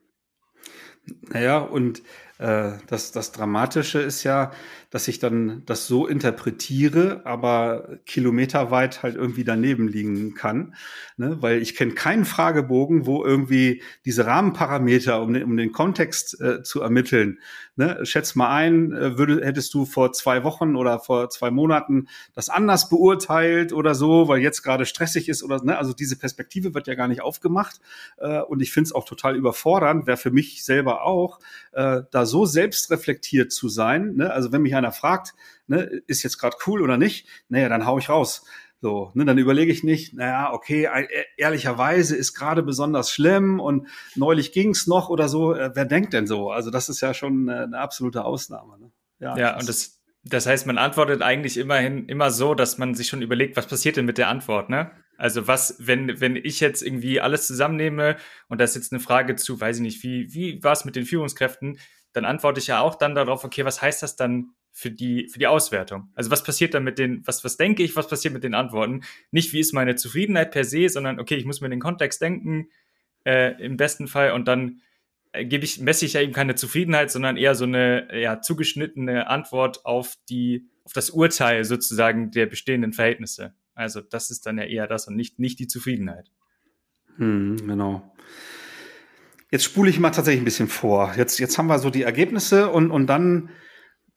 [1.06, 2.02] Naja, und
[2.42, 4.52] das, das Dramatische ist ja,
[4.92, 10.76] dass ich dann das so interpretiere, aber kilometerweit halt irgendwie daneben liegen kann.
[11.16, 11.38] Ne?
[11.42, 16.62] Weil ich kenne keinen Fragebogen, wo irgendwie diese Rahmenparameter, um den, um den Kontext äh,
[16.62, 17.40] zu ermitteln,
[17.78, 18.06] ne?
[18.06, 22.50] schätz mal ein, äh, würde, hättest du vor zwei Wochen oder vor zwei Monaten das
[22.50, 25.78] anders beurteilt oder so, weil jetzt gerade stressig ist oder ne?
[25.78, 27.80] also diese Perspektive wird ja gar nicht aufgemacht.
[28.18, 31.40] Äh, und ich finde es auch total überfordernd, wäre für mich selber auch,
[31.72, 34.16] äh, da so selbstreflektiert zu sein.
[34.16, 34.34] Ne?
[34.34, 35.34] Also wenn mich einer fragt,
[35.68, 38.46] ne, ist jetzt gerade cool oder nicht, naja, dann hau ich raus.
[38.82, 43.88] So, ne, dann überlege ich nicht, naja, okay, e-, ehrlicherweise ist gerade besonders schlimm und
[44.16, 45.54] neulich ging's noch oder so.
[45.54, 46.50] Äh, wer denkt denn so?
[46.50, 48.80] Also das ist ja schon eine, eine absolute Ausnahme.
[48.80, 48.92] Ne?
[49.20, 53.08] Ja, ja und das, das heißt, man antwortet eigentlich immerhin immer so, dass man sich
[53.08, 54.92] schon überlegt, was passiert denn mit der Antwort, ne?
[55.18, 58.18] Also was, wenn, wenn ich jetzt irgendwie alles zusammennehme
[58.48, 60.96] und das ist jetzt eine Frage zu, weiß ich nicht, wie, wie war es mit
[60.96, 61.78] den Führungskräften,
[62.14, 65.40] dann antworte ich ja auch dann darauf, okay, was heißt das dann für die, für
[65.40, 66.10] die Auswertung.
[66.16, 69.02] Also was passiert dann mit den, was, was denke ich, was passiert mit den Antworten?
[69.32, 72.70] Nicht, wie ist meine Zufriedenheit per se, sondern okay, ich muss mir den Kontext denken,
[73.26, 74.82] äh, im besten Fall, und dann
[75.34, 79.28] äh, gebe ich, messe ich ja eben keine Zufriedenheit, sondern eher so eine ja, zugeschnittene
[79.28, 83.54] Antwort auf die, auf das Urteil sozusagen der bestehenden Verhältnisse.
[83.74, 86.32] Also das ist dann ja eher das und nicht, nicht die Zufriedenheit.
[87.18, 88.14] Hm, genau.
[89.52, 91.14] Jetzt spule ich mal tatsächlich ein bisschen vor.
[91.18, 93.50] Jetzt, jetzt haben wir so die Ergebnisse und, und dann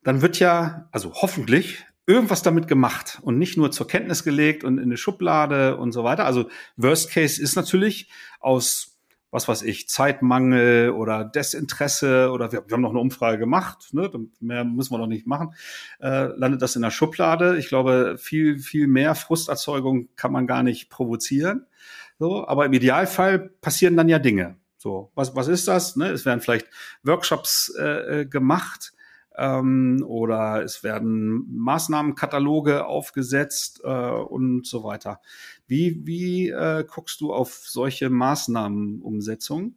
[0.05, 4.77] dann wird ja, also hoffentlich, irgendwas damit gemacht und nicht nur zur Kenntnis gelegt und
[4.77, 6.25] in eine Schublade und so weiter.
[6.25, 8.95] Also Worst Case ist natürlich aus
[9.35, 14.09] was weiß ich, Zeitmangel oder Desinteresse oder wir, wir haben noch eine Umfrage gemacht, ne,
[14.39, 15.53] mehr müssen wir noch nicht machen,
[15.99, 17.57] äh, landet das in der Schublade.
[17.57, 21.65] Ich glaube, viel, viel mehr Frusterzeugung kann man gar nicht provozieren.
[22.17, 24.55] So, aber im Idealfall passieren dann ja Dinge.
[24.77, 25.97] So, was, was ist das?
[25.97, 26.11] Ne?
[26.11, 26.67] Es werden vielleicht
[27.03, 28.93] Workshops äh, äh gemacht,
[29.37, 35.21] ähm, oder es werden Maßnahmenkataloge aufgesetzt äh, und so weiter.
[35.67, 39.75] Wie, wie äh, guckst du auf solche Maßnahmenumsetzungen?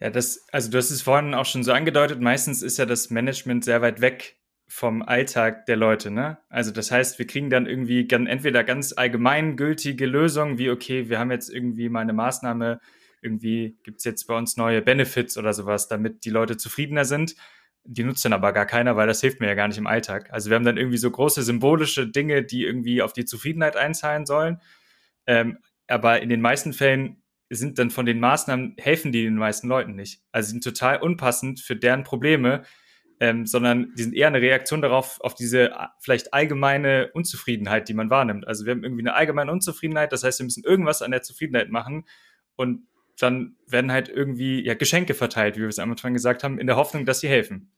[0.00, 3.10] Ja, das, also du hast es vorhin auch schon so angedeutet, meistens ist ja das
[3.10, 4.36] Management sehr weit weg
[4.68, 6.38] vom Alltag der Leute, ne?
[6.48, 11.30] Also das heißt, wir kriegen dann irgendwie entweder ganz allgemeingültige Lösungen, wie okay, wir haben
[11.30, 12.80] jetzt irgendwie mal eine Maßnahme,
[13.22, 17.36] irgendwie gibt's jetzt bei uns neue Benefits oder sowas, damit die Leute zufriedener sind
[17.86, 20.32] die nutzt dann aber gar keiner, weil das hilft mir ja gar nicht im Alltag.
[20.32, 24.26] Also wir haben dann irgendwie so große symbolische Dinge, die irgendwie auf die Zufriedenheit einzahlen
[24.26, 24.60] sollen.
[25.26, 29.68] Ähm, aber in den meisten Fällen sind dann von den Maßnahmen, helfen die den meisten
[29.68, 30.20] Leuten nicht.
[30.32, 32.64] Also sind total unpassend für deren Probleme,
[33.20, 37.94] ähm, sondern die sind eher eine Reaktion darauf, auf diese äh, vielleicht allgemeine Unzufriedenheit, die
[37.94, 38.46] man wahrnimmt.
[38.46, 41.70] Also wir haben irgendwie eine allgemeine Unzufriedenheit, das heißt, wir müssen irgendwas an der Zufriedenheit
[41.70, 42.04] machen
[42.56, 42.86] und
[43.18, 46.66] dann werden halt irgendwie ja, Geschenke verteilt, wie wir es am Anfang gesagt haben, in
[46.66, 47.70] der Hoffnung, dass sie helfen.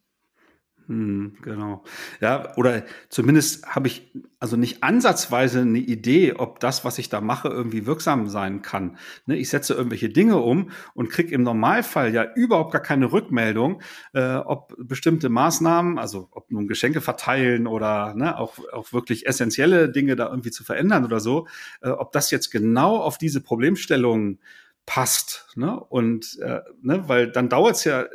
[0.88, 1.85] Hm, genau.
[2.22, 7.20] Ja, oder zumindest habe ich also nicht ansatzweise eine Idee, ob das, was ich da
[7.20, 8.96] mache, irgendwie wirksam sein kann.
[9.27, 13.83] Ne, ich setze irgendwelche Dinge um und kriege im Normalfall ja überhaupt gar keine Rückmeldung,
[14.14, 19.90] äh, ob bestimmte Maßnahmen, also ob nun Geschenke verteilen oder ne, auch, auch wirklich essentielle
[19.90, 21.48] Dinge da irgendwie zu verändern oder so,
[21.83, 24.38] äh, ob das jetzt genau auf diese Problemstellung
[24.87, 25.48] passt.
[25.55, 25.79] Ne?
[25.79, 28.07] Und äh, weil dann dauert es ja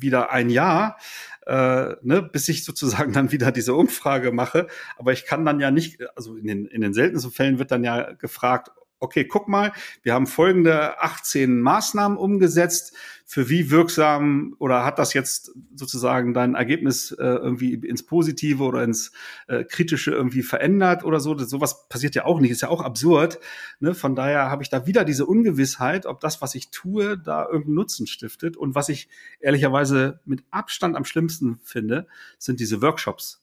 [0.00, 0.98] wieder ein Jahr,
[1.46, 4.66] äh, ne, bis ich sozusagen dann wieder diese Umfrage mache.
[4.96, 7.84] Aber ich kann dann ja nicht, also in den, in den seltensten Fällen wird dann
[7.84, 12.94] ja gefragt, okay, guck mal, wir haben folgende 18 Maßnahmen umgesetzt.
[13.30, 18.82] Für wie wirksam oder hat das jetzt sozusagen dein Ergebnis äh, irgendwie ins Positive oder
[18.82, 19.12] ins
[19.48, 21.34] äh, Kritische irgendwie verändert oder so?
[21.34, 23.38] Das, sowas passiert ja auch nicht, ist ja auch absurd.
[23.80, 23.94] Ne?
[23.94, 27.74] Von daher habe ich da wieder diese Ungewissheit, ob das, was ich tue, da irgendeinen
[27.74, 28.56] Nutzen stiftet.
[28.56, 32.06] Und was ich ehrlicherweise mit Abstand am schlimmsten finde,
[32.38, 33.42] sind diese Workshops.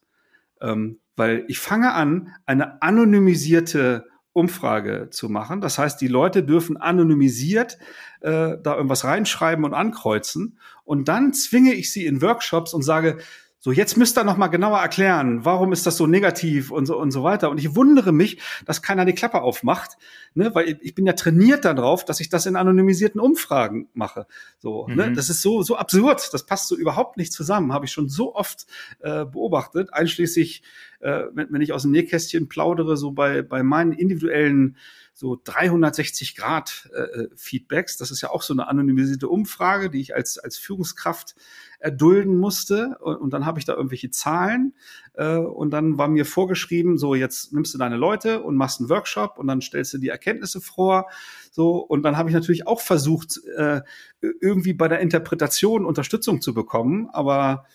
[0.61, 5.61] Ähm, weil ich fange an, eine anonymisierte Umfrage zu machen.
[5.61, 7.77] Das heißt, die Leute dürfen anonymisiert
[8.19, 10.59] äh, da irgendwas reinschreiben und ankreuzen.
[10.83, 13.17] Und dann zwinge ich sie in Workshops und sage,
[13.65, 16.99] so, jetzt müsst ihr noch mal genauer erklären, warum ist das so negativ und so
[16.99, 17.49] und so weiter.
[17.49, 19.97] Und ich wundere mich, dass keiner die Klappe aufmacht,
[20.35, 24.27] ne, weil ich bin ja trainiert darauf, dass ich das in anonymisierten Umfragen mache.
[24.59, 24.93] So, ne?
[24.93, 24.99] mhm.
[24.99, 27.73] ne, das ist so so absurd, das passt so überhaupt nicht zusammen.
[27.73, 28.67] Habe ich schon so oft
[28.99, 30.61] äh, beobachtet, einschließlich,
[30.99, 34.77] äh, wenn, wenn ich aus dem Nähkästchen plaudere, so bei bei meinen individuellen
[35.17, 37.95] so 360 Grad äh, äh, Feedbacks.
[37.95, 41.35] Das ist ja auch so eine anonymisierte Umfrage, die ich als, als Führungskraft
[41.79, 42.97] erdulden musste.
[42.99, 44.73] Und, und dann habe ich da irgendwelche Zahlen.
[45.13, 48.89] Äh, und dann war mir vorgeschrieben, so jetzt nimmst du deine Leute und machst einen
[48.89, 51.09] Workshop und dann stellst du die Erkenntnisse vor.
[51.49, 53.83] So, und dann habe ich natürlich auch versucht, äh,
[54.19, 57.07] irgendwie bei der Interpretation Unterstützung zu bekommen.
[57.13, 57.65] Aber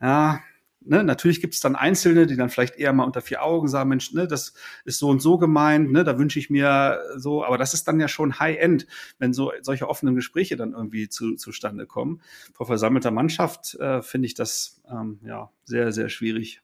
[0.00, 0.40] ja,
[0.84, 3.88] Ne, natürlich gibt es dann Einzelne, die dann vielleicht eher mal unter vier Augen sagen,
[3.88, 7.58] Mensch, ne, das ist so und so gemeint, ne, da wünsche ich mir so, aber
[7.58, 8.86] das ist dann ja schon High-End,
[9.18, 12.20] wenn so solche offenen Gespräche dann irgendwie zu, zustande kommen.
[12.54, 16.62] Vor versammelter Mannschaft äh, finde ich das ähm, ja sehr, sehr schwierig.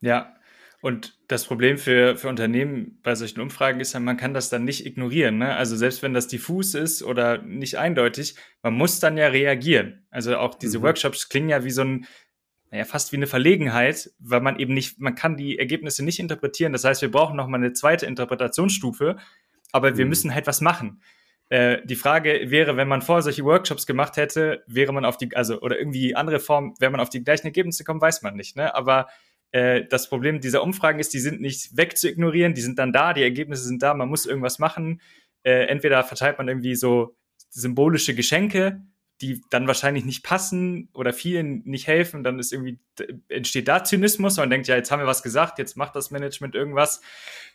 [0.00, 0.34] Ja,
[0.82, 4.64] Und das Problem für, für Unternehmen bei solchen Umfragen ist ja, man kann das dann
[4.64, 5.38] nicht ignorieren.
[5.38, 5.54] Ne?
[5.54, 10.04] Also selbst wenn das diffus ist oder nicht eindeutig, man muss dann ja reagieren.
[10.10, 10.82] Also auch diese mhm.
[10.82, 12.06] Workshops klingen ja wie so ein,
[12.72, 16.72] naja, fast wie eine Verlegenheit, weil man eben nicht, man kann die Ergebnisse nicht interpretieren.
[16.72, 19.16] Das heißt, wir brauchen nochmal eine zweite Interpretationsstufe,
[19.72, 20.08] aber wir mhm.
[20.08, 21.02] müssen halt was machen.
[21.50, 25.36] Äh, die Frage wäre, wenn man vorher solche Workshops gemacht hätte, wäre man auf die,
[25.36, 28.56] also, oder irgendwie andere Form, wäre man auf die gleichen Ergebnisse gekommen, weiß man nicht,
[28.56, 28.74] ne?
[28.74, 29.08] Aber
[29.50, 33.22] äh, das Problem dieser Umfragen ist, die sind nicht wegzuignorieren, die sind dann da, die
[33.22, 35.02] Ergebnisse sind da, man muss irgendwas machen.
[35.42, 37.16] Äh, entweder verteilt man irgendwie so
[37.50, 38.80] symbolische Geschenke,
[39.22, 42.78] die dann wahrscheinlich nicht passen oder vielen nicht helfen, dann ist irgendwie,
[43.28, 46.54] entsteht da Zynismus, man denkt, ja, jetzt haben wir was gesagt, jetzt macht das Management
[46.54, 47.00] irgendwas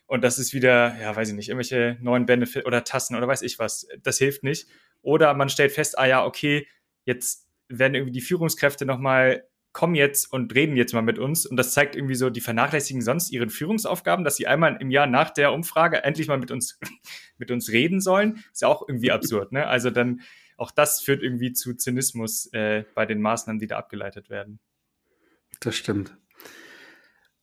[0.07, 3.41] und das ist wieder, ja, weiß ich nicht, irgendwelche neuen Benefit oder Tassen oder weiß
[3.41, 4.67] ich was, das hilft nicht.
[5.01, 6.67] Oder man stellt fest, ah ja, okay,
[7.05, 11.45] jetzt werden irgendwie die Führungskräfte nochmal kommen jetzt und reden jetzt mal mit uns.
[11.45, 15.05] Und das zeigt irgendwie so, die vernachlässigen sonst ihren Führungsaufgaben, dass sie einmal im Jahr
[15.05, 16.79] nach der Umfrage endlich mal mit uns,
[17.37, 18.43] mit uns reden sollen.
[18.51, 19.67] Ist ja auch irgendwie absurd, ne?
[19.67, 20.21] Also dann,
[20.57, 24.59] auch das führt irgendwie zu Zynismus äh, bei den Maßnahmen, die da abgeleitet werden.
[25.59, 26.17] Das stimmt.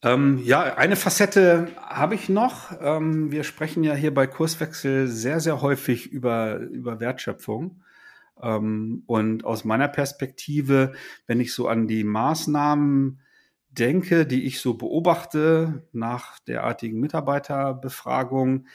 [0.02, 2.72] Ähm, ja, eine Facette habe ich noch.
[2.78, 7.82] Ähm, wir sprechen ja hier bei Kurswechsel sehr, sehr häufig über, über Wertschöpfung.
[8.42, 10.92] Ähm, und aus meiner Perspektive,
[11.26, 13.20] wenn ich so an die Maßnahmen
[13.70, 18.66] denke, die ich so beobachte nach derartigen Mitarbeiterbefragung,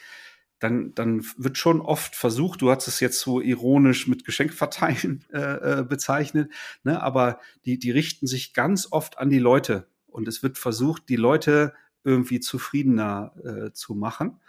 [0.59, 5.79] dann, dann wird schon oft versucht, du hast es jetzt so ironisch mit Geschenkverteilen äh,
[5.79, 6.51] äh, bezeichnet,
[6.83, 11.09] ne, aber die, die richten sich ganz oft an die Leute und es wird versucht,
[11.09, 14.39] die Leute irgendwie zufriedener äh, zu machen.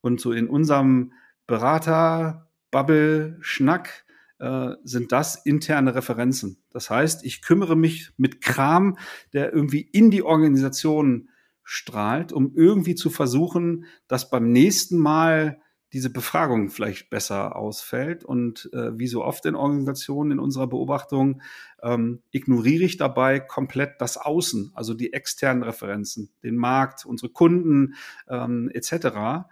[0.00, 1.12] Und so in unserem
[1.46, 4.04] Berater-Bubble-Schnack
[4.38, 6.58] äh, sind das interne Referenzen.
[6.70, 8.98] Das heißt, ich kümmere mich mit Kram,
[9.32, 11.28] der irgendwie in die Organisation
[11.68, 15.60] strahlt, um irgendwie zu versuchen, dass beim nächsten Mal
[15.92, 18.24] diese Befragung vielleicht besser ausfällt.
[18.24, 21.42] Und äh, wie so oft in Organisationen in unserer Beobachtung
[21.82, 27.94] ähm, ignoriere ich dabei komplett das Außen, also die externen Referenzen, den Markt, unsere Kunden
[28.28, 29.48] ähm, etc.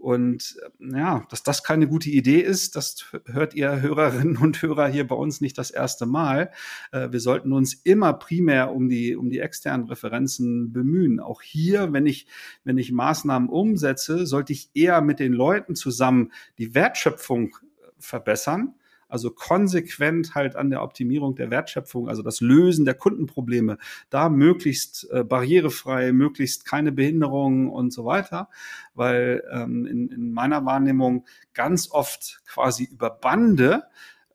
[0.00, 4.88] Und äh, ja, dass das keine gute Idee ist, das hört ihr Hörerinnen und Hörer
[4.88, 6.50] hier bei uns nicht das erste Mal.
[6.92, 11.20] Äh, wir sollten uns immer primär um die, um die externen Referenzen bemühen.
[11.20, 12.26] Auch hier, wenn ich,
[12.64, 17.56] wenn ich Maßnahmen umsetze, sollte ich eher mit den Leuten zusammen die Wertschöpfung
[17.98, 18.74] verbessern
[19.08, 23.78] also konsequent halt an der Optimierung der Wertschöpfung, also das Lösen der Kundenprobleme,
[24.10, 28.48] da möglichst äh, barrierefrei, möglichst keine Behinderungen und so weiter,
[28.94, 33.84] weil ähm, in, in meiner Wahrnehmung ganz oft quasi über Bande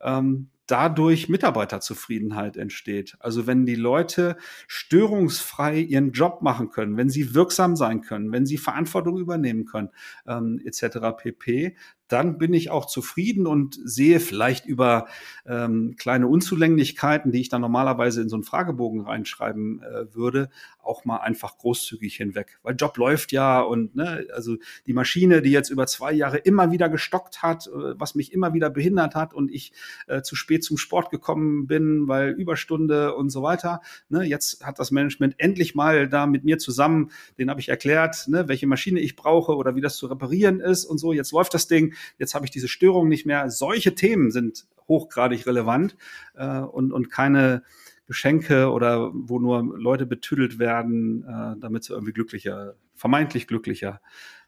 [0.01, 3.15] ähm, dadurch Mitarbeiterzufriedenheit entsteht.
[3.19, 8.45] Also wenn die Leute störungsfrei ihren Job machen können, wenn sie wirksam sein können, wenn
[8.45, 9.89] sie Verantwortung übernehmen können,
[10.25, 10.99] ähm, etc.
[11.17, 11.75] pp,
[12.13, 15.07] dann bin ich auch zufrieden und sehe vielleicht über
[15.45, 20.49] ähm, kleine Unzulänglichkeiten, die ich dann normalerweise in so einen Fragebogen reinschreiben äh, würde,
[20.83, 22.59] auch mal einfach großzügig hinweg.
[22.61, 26.71] Weil Job läuft ja und ne, also die Maschine, die jetzt über zwei Jahre immer
[26.71, 29.73] wieder gestockt hat, äh, was mich immer wieder behindert hat und ich
[30.07, 33.81] äh, zu spät zum Sport gekommen bin, weil Überstunde und so weiter.
[34.09, 38.27] Ne, jetzt hat das Management endlich mal da mit mir zusammen, den habe ich erklärt,
[38.27, 41.11] ne, welche Maschine ich brauche oder wie das zu reparieren ist und so.
[41.11, 43.49] Jetzt läuft das Ding jetzt habe ich diese Störung nicht mehr.
[43.49, 45.95] Solche Themen sind hochgradig relevant
[46.35, 47.63] äh, und, und keine
[48.05, 54.01] Geschenke oder wo nur Leute betüdelt werden, äh, damit sie irgendwie glücklicher, vermeintlich glücklicher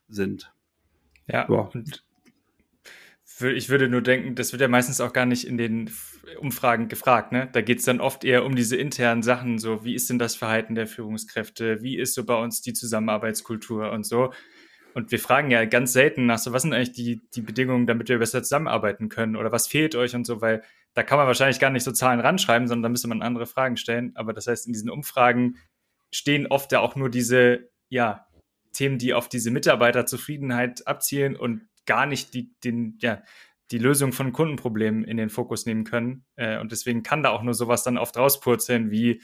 [0.08, 0.52] sind.
[1.26, 1.70] Ja, ja.
[1.72, 2.04] und
[3.40, 5.90] ich würde nur denken, das wird ja meistens auch gar nicht in den
[6.38, 7.32] Umfragen gefragt.
[7.32, 7.48] Ne?
[7.52, 10.36] Da geht es dann oft eher um diese internen Sachen, so wie ist denn das
[10.36, 14.32] Verhalten der Führungskräfte, wie ist so bei uns die Zusammenarbeitskultur und so.
[14.96, 18.08] Und wir fragen ja ganz selten nach so, was sind eigentlich die, die Bedingungen, damit
[18.08, 20.62] wir besser zusammenarbeiten können oder was fehlt euch und so, weil
[20.94, 23.76] da kann man wahrscheinlich gar nicht so Zahlen ranschreiben, sondern da müsste man andere Fragen
[23.76, 24.12] stellen.
[24.16, 25.58] Aber das heißt, in diesen Umfragen
[26.10, 28.26] stehen oft ja auch nur diese, ja,
[28.72, 33.22] Themen, die auf diese Mitarbeiterzufriedenheit abzielen und gar nicht die, den, ja,
[33.72, 36.24] die Lösung von Kundenproblemen in den Fokus nehmen können.
[36.36, 39.20] Äh, und deswegen kann da auch nur sowas dann oft rauspurzeln wie,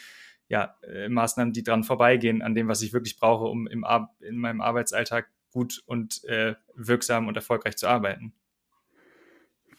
[0.49, 4.15] ja, äh, Maßnahmen, die dran vorbeigehen an dem, was ich wirklich brauche, um im Ar
[4.21, 8.33] in meinem Arbeitsalltag gut und äh, wirksam und erfolgreich zu arbeiten.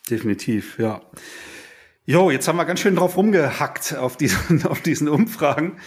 [0.09, 1.01] Definitiv, ja.
[2.05, 5.77] Jo, jetzt haben wir ganz schön drauf rumgehackt auf diesen, auf diesen Umfragen.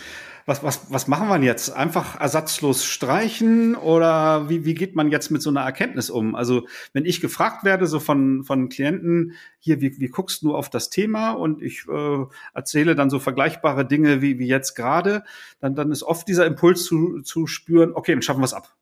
[0.46, 1.70] was, was, was machen wir jetzt?
[1.74, 6.36] Einfach ersatzlos streichen oder wie, wie geht man jetzt mit so einer Erkenntnis um?
[6.36, 10.70] Also wenn ich gefragt werde, so von, von Klienten, hier, wie, wie guckst du auf
[10.70, 15.24] das Thema und ich äh, erzähle dann so vergleichbare Dinge wie, wie jetzt gerade,
[15.58, 18.74] dann, dann ist oft dieser Impuls zu, zu spüren, okay, dann schaffen wir es ab.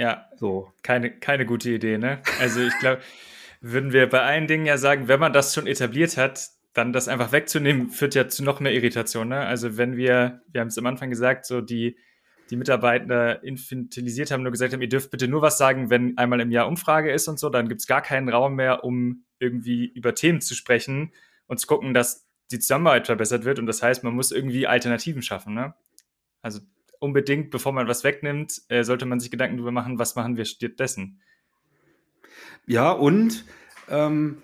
[0.00, 0.72] Ja, so.
[0.82, 2.22] Keine, keine gute Idee, ne?
[2.40, 3.02] Also ich glaube,
[3.60, 7.06] würden wir bei allen Dingen ja sagen, wenn man das schon etabliert hat, dann das
[7.06, 9.28] einfach wegzunehmen, führt ja zu noch mehr Irritation.
[9.28, 9.40] Ne?
[9.40, 11.98] Also wenn wir, wir haben es am Anfang gesagt, so die,
[12.48, 16.40] die Mitarbeiter infantilisiert haben, nur gesagt haben, ihr dürft bitte nur was sagen, wenn einmal
[16.40, 19.84] im Jahr Umfrage ist und so, dann gibt es gar keinen Raum mehr, um irgendwie
[19.84, 21.12] über Themen zu sprechen
[21.46, 23.58] und zu gucken, dass die Zusammenarbeit verbessert wird.
[23.58, 25.52] Und das heißt, man muss irgendwie Alternativen schaffen.
[25.52, 25.74] Ne?
[26.40, 26.60] Also
[27.00, 30.44] unbedingt, bevor man was wegnimmt, äh, sollte man sich Gedanken darüber machen, was machen wir
[30.44, 31.20] stattdessen.
[32.66, 33.44] Ja, und
[33.88, 34.42] ähm,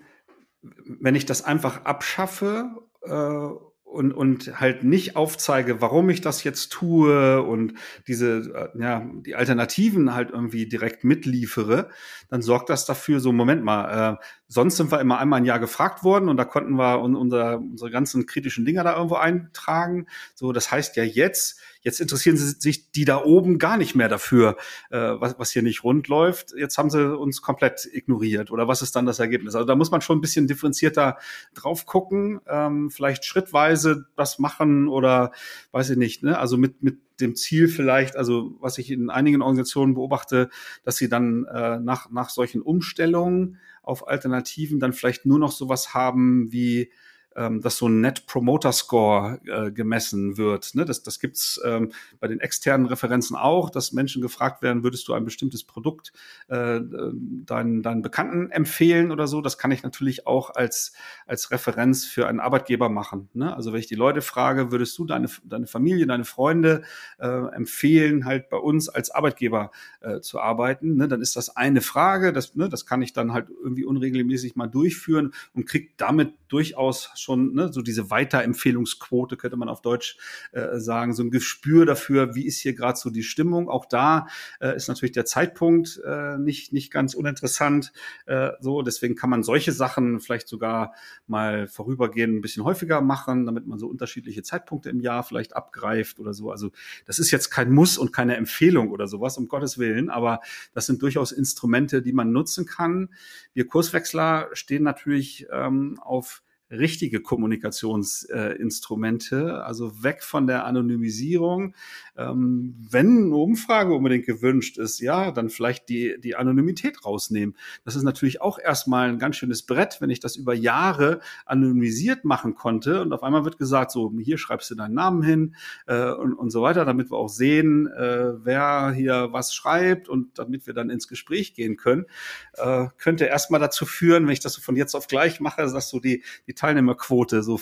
[0.61, 2.69] wenn ich das einfach abschaffe
[3.03, 7.73] äh, und, und halt nicht aufzeige, warum ich das jetzt tue und
[8.07, 11.89] diese, äh, ja, die Alternativen halt irgendwie direkt mitliefere,
[12.29, 15.59] dann sorgt das dafür, so Moment mal, äh, sonst sind wir immer einmal ein Jahr
[15.59, 20.07] gefragt worden und da konnten wir unser, unsere ganzen kritischen Dinger da irgendwo eintragen.
[20.35, 24.07] So, das heißt ja jetzt, jetzt interessieren sie sich die da oben gar nicht mehr
[24.07, 24.57] dafür,
[24.89, 26.53] äh, was, was hier nicht rund läuft.
[26.57, 28.51] Jetzt haben sie uns komplett ignoriert.
[28.51, 29.55] Oder was ist dann das Ergebnis?
[29.55, 31.17] Also da muss man schon ein bisschen differenzierter
[31.53, 35.31] drauf gucken, ähm, vielleicht schrittweise das machen oder
[35.71, 36.37] weiß ich nicht, ne?
[36.39, 40.49] Also mit, mit dem Ziel vielleicht, also was ich in einigen Organisationen beobachte,
[40.83, 45.93] dass sie dann äh, nach, nach solchen Umstellungen auf Alternativen dann vielleicht nur noch sowas
[45.93, 46.91] haben wie
[47.37, 50.73] ähm, dass so ein Net Promoter Score äh, gemessen wird.
[50.75, 50.85] Ne?
[50.85, 55.13] Das, das gibt's ähm, bei den externen Referenzen auch, dass Menschen gefragt werden, würdest du
[55.13, 56.11] ein bestimmtes Produkt
[56.47, 59.41] äh, deinen, deinen Bekannten empfehlen oder so.
[59.41, 60.93] Das kann ich natürlich auch als,
[61.27, 63.29] als Referenz für einen Arbeitgeber machen.
[63.33, 63.55] Ne?
[63.55, 66.81] Also wenn ich die Leute frage, würdest du deine, deine Familie, deine Freunde
[67.19, 69.71] äh, empfehlen, halt bei uns als Arbeitgeber
[70.01, 71.07] äh, zu arbeiten, ne?
[71.07, 72.33] dann ist das eine Frage.
[72.33, 77.11] Das, ne, das kann ich dann halt irgendwie unregelmäßig mal durchführen und kriege damit durchaus
[77.15, 80.17] schon ne, so diese Weiterempfehlungsquote, könnte man auf Deutsch
[80.51, 83.69] äh, sagen, so ein Gespür dafür, wie ist hier gerade so die Stimmung.
[83.69, 84.27] Auch da
[84.59, 87.91] äh, ist natürlich der Zeitpunkt äh, nicht, nicht ganz uninteressant.
[88.25, 90.93] Äh, so, deswegen kann man solche Sachen vielleicht sogar
[91.27, 96.19] mal vorübergehend ein bisschen häufiger machen, damit man so unterschiedliche Zeitpunkte im Jahr vielleicht abgreift
[96.19, 96.51] oder so.
[96.51, 96.71] Also
[97.05, 100.41] das ist jetzt kein Muss und keine Empfehlung oder sowas, um Gottes Willen, aber
[100.73, 103.09] das sind durchaus Instrumente, die man nutzen kann.
[103.53, 106.36] Wir Kurswechsler stehen natürlich ähm, auf
[106.69, 111.73] richtige Kommunikationsinstrumente, äh, also weg von der Anonymisierung.
[112.17, 117.55] Ähm, wenn eine Umfrage unbedingt gewünscht ist, ja, dann vielleicht die, die Anonymität rausnehmen.
[117.85, 122.25] Das ist natürlich auch erstmal ein ganz schönes Brett, wenn ich das über Jahre anonymisiert
[122.25, 126.11] machen konnte und auf einmal wird gesagt, so, hier schreibst du deinen Namen hin äh,
[126.11, 130.67] und, und so weiter, damit wir auch sehen, äh, wer hier was schreibt und damit
[130.67, 132.05] wir dann ins Gespräch gehen können,
[132.53, 135.89] äh, könnte erstmal dazu führen, wenn ich das so von jetzt auf gleich mache, dass
[135.89, 137.59] so die, die Teilnehmerquote so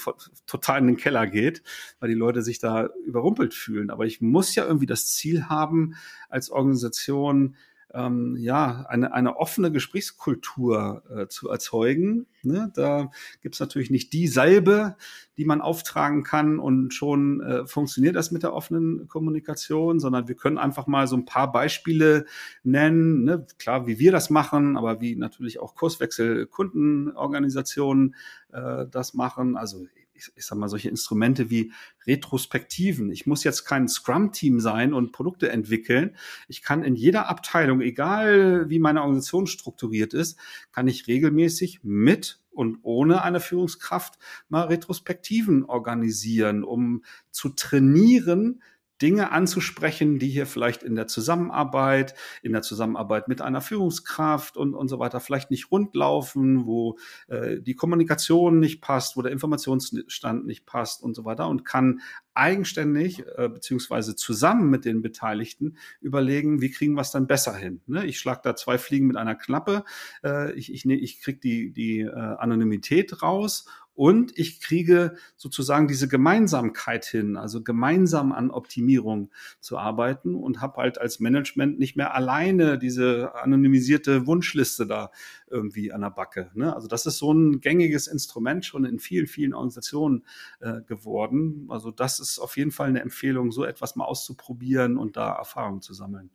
[0.47, 1.61] total in den Keller geht,
[1.99, 3.91] weil die Leute sich da überrumpelt fühlen.
[3.91, 5.95] Aber ich muss ja irgendwie das Ziel haben,
[6.29, 7.55] als Organisation
[7.95, 12.27] ähm, ja, eine, eine offene Gesprächskultur äh, zu erzeugen.
[12.43, 12.71] Ne?
[12.75, 13.09] Da
[13.41, 14.97] gibt's natürlich nicht die Salbe,
[15.37, 20.35] die man auftragen kann und schon äh, funktioniert das mit der offenen Kommunikation, sondern wir
[20.35, 22.25] können einfach mal so ein paar Beispiele
[22.63, 23.23] nennen.
[23.23, 23.47] Ne?
[23.57, 28.15] Klar, wie wir das machen, aber wie natürlich auch Kurswechsel Kundenorganisationen
[28.51, 29.55] äh, das machen.
[29.55, 31.71] Also ich, ich sag mal, solche Instrumente wie
[32.07, 33.11] Retrospektiven.
[33.11, 36.15] Ich muss jetzt kein Scrum-Team sein und Produkte entwickeln.
[36.47, 40.39] Ich kann in jeder Abteilung, egal wie meine Organisation strukturiert ist,
[40.71, 48.61] kann ich regelmäßig mit und ohne eine Führungskraft mal Retrospektiven organisieren, um zu trainieren,
[49.01, 54.73] Dinge anzusprechen, die hier vielleicht in der Zusammenarbeit, in der Zusammenarbeit mit einer Führungskraft und,
[54.73, 60.45] und so weiter vielleicht nicht rundlaufen, wo äh, die Kommunikation nicht passt, wo der Informationsstand
[60.45, 62.01] nicht passt und so weiter und kann
[62.33, 67.81] eigenständig äh, beziehungsweise zusammen mit den Beteiligten überlegen, wie kriegen wir es dann besser hin.
[67.87, 68.05] Ne?
[68.05, 69.83] Ich schlage da zwei Fliegen mit einer Klappe,
[70.23, 76.09] äh, ich, ich, ich kriege die, die äh, Anonymität raus und ich kriege sozusagen diese
[76.09, 79.31] Gemeinsamkeit hin, also gemeinsam an Optimierung
[79.61, 85.11] zu arbeiten und habe halt als Management nicht mehr alleine diese anonymisierte Wunschliste da
[85.49, 86.51] irgendwie an der Backe.
[86.53, 86.75] Ne?
[86.75, 90.25] Also das ist so ein gängiges Instrument schon in vielen, vielen Organisationen
[90.59, 91.67] äh, geworden.
[91.69, 95.81] Also das ist auf jeden Fall eine Empfehlung, so etwas mal auszuprobieren und da Erfahrung
[95.81, 96.29] zu sammeln.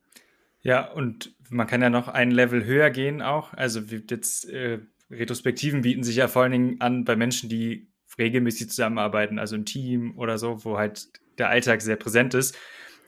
[0.62, 3.52] Ja, und man kann ja noch ein Level höher gehen auch.
[3.54, 8.68] Also jetzt äh, Retrospektiven bieten sich ja vor allen Dingen an bei Menschen, die regelmäßig
[8.70, 12.56] zusammenarbeiten, also im Team oder so, wo halt der Alltag sehr präsent ist.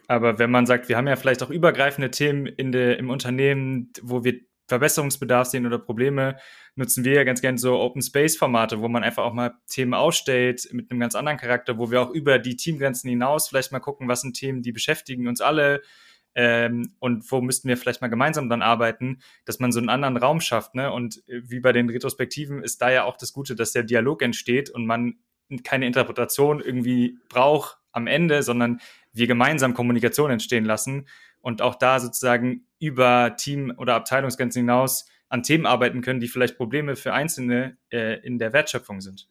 [0.08, 3.92] Aber wenn man sagt, wir haben ja vielleicht auch übergreifende Themen in der, im Unternehmen,
[4.02, 6.36] wo wir Verbesserungsbedarf sehen oder Probleme,
[6.76, 9.94] nutzen wir ja ganz gerne so Open Space Formate, wo man einfach auch mal Themen
[9.94, 13.80] ausstellt mit einem ganz anderen Charakter, wo wir auch über die Teamgrenzen hinaus vielleicht mal
[13.80, 15.82] gucken, was sind Themen, die beschäftigen uns alle
[16.34, 20.16] ähm, und wo müssten wir vielleicht mal gemeinsam dann arbeiten, dass man so einen anderen
[20.16, 20.74] Raum schafft.
[20.74, 20.92] Ne?
[20.92, 24.22] Und äh, wie bei den Retrospektiven ist da ja auch das Gute, dass der Dialog
[24.22, 25.16] entsteht und man
[25.64, 28.80] keine Interpretation irgendwie braucht am Ende, sondern
[29.12, 31.06] wir gemeinsam Kommunikation entstehen lassen
[31.40, 36.56] und auch da sozusagen über Team- oder Abteilungsgrenzen hinaus an Themen arbeiten können, die vielleicht
[36.56, 39.28] Probleme für Einzelne äh, in der Wertschöpfung sind.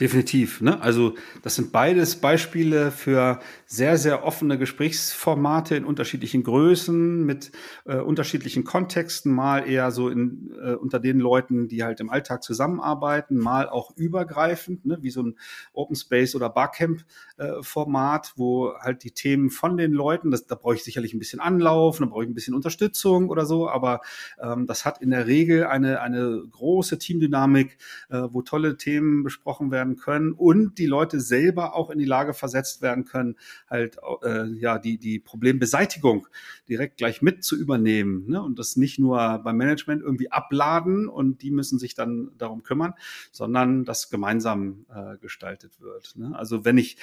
[0.00, 0.62] Definitiv.
[0.62, 0.80] Ne?
[0.80, 7.52] Also das sind beides Beispiele für sehr, sehr offene Gesprächsformate in unterschiedlichen Größen, mit
[7.84, 12.42] äh, unterschiedlichen kontexten, mal eher so in, äh, unter den Leuten, die halt im Alltag
[12.42, 14.96] zusammenarbeiten, mal auch übergreifend, ne?
[15.02, 15.38] wie so ein
[15.74, 20.76] Open Space oder Barcamp-Format, äh, wo halt die Themen von den Leuten, das, da brauche
[20.76, 24.00] ich sicherlich ein bisschen Anlauf, da brauche ich ein bisschen Unterstützung oder so, aber
[24.40, 27.76] ähm, das hat in der Regel eine, eine große Teamdynamik,
[28.08, 32.04] äh, wo tolle Themen besprochen werden werden können und die Leute selber auch in die
[32.04, 33.36] Lage versetzt werden können,
[33.68, 36.26] halt äh, ja die die Problembeseitigung
[36.68, 38.42] direkt gleich mit zu übernehmen ne?
[38.42, 42.94] und das nicht nur beim Management irgendwie abladen und die müssen sich dann darum kümmern,
[43.32, 46.14] sondern das gemeinsam äh, gestaltet wird.
[46.16, 46.32] Ne?
[46.36, 46.96] Also wenn ich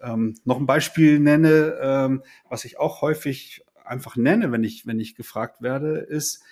[0.00, 5.00] ähm, noch ein Beispiel nenne, ähm, was ich auch häufig einfach nenne, wenn ich wenn
[5.00, 6.42] ich gefragt werde, ist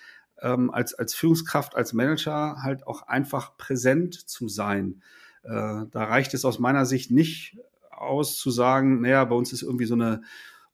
[0.41, 5.01] ähm, als, als Führungskraft, als Manager halt auch einfach präsent zu sein.
[5.47, 7.57] Äh, da reicht es aus meiner Sicht nicht
[7.89, 10.21] aus zu sagen, naja, bei uns ist irgendwie so eine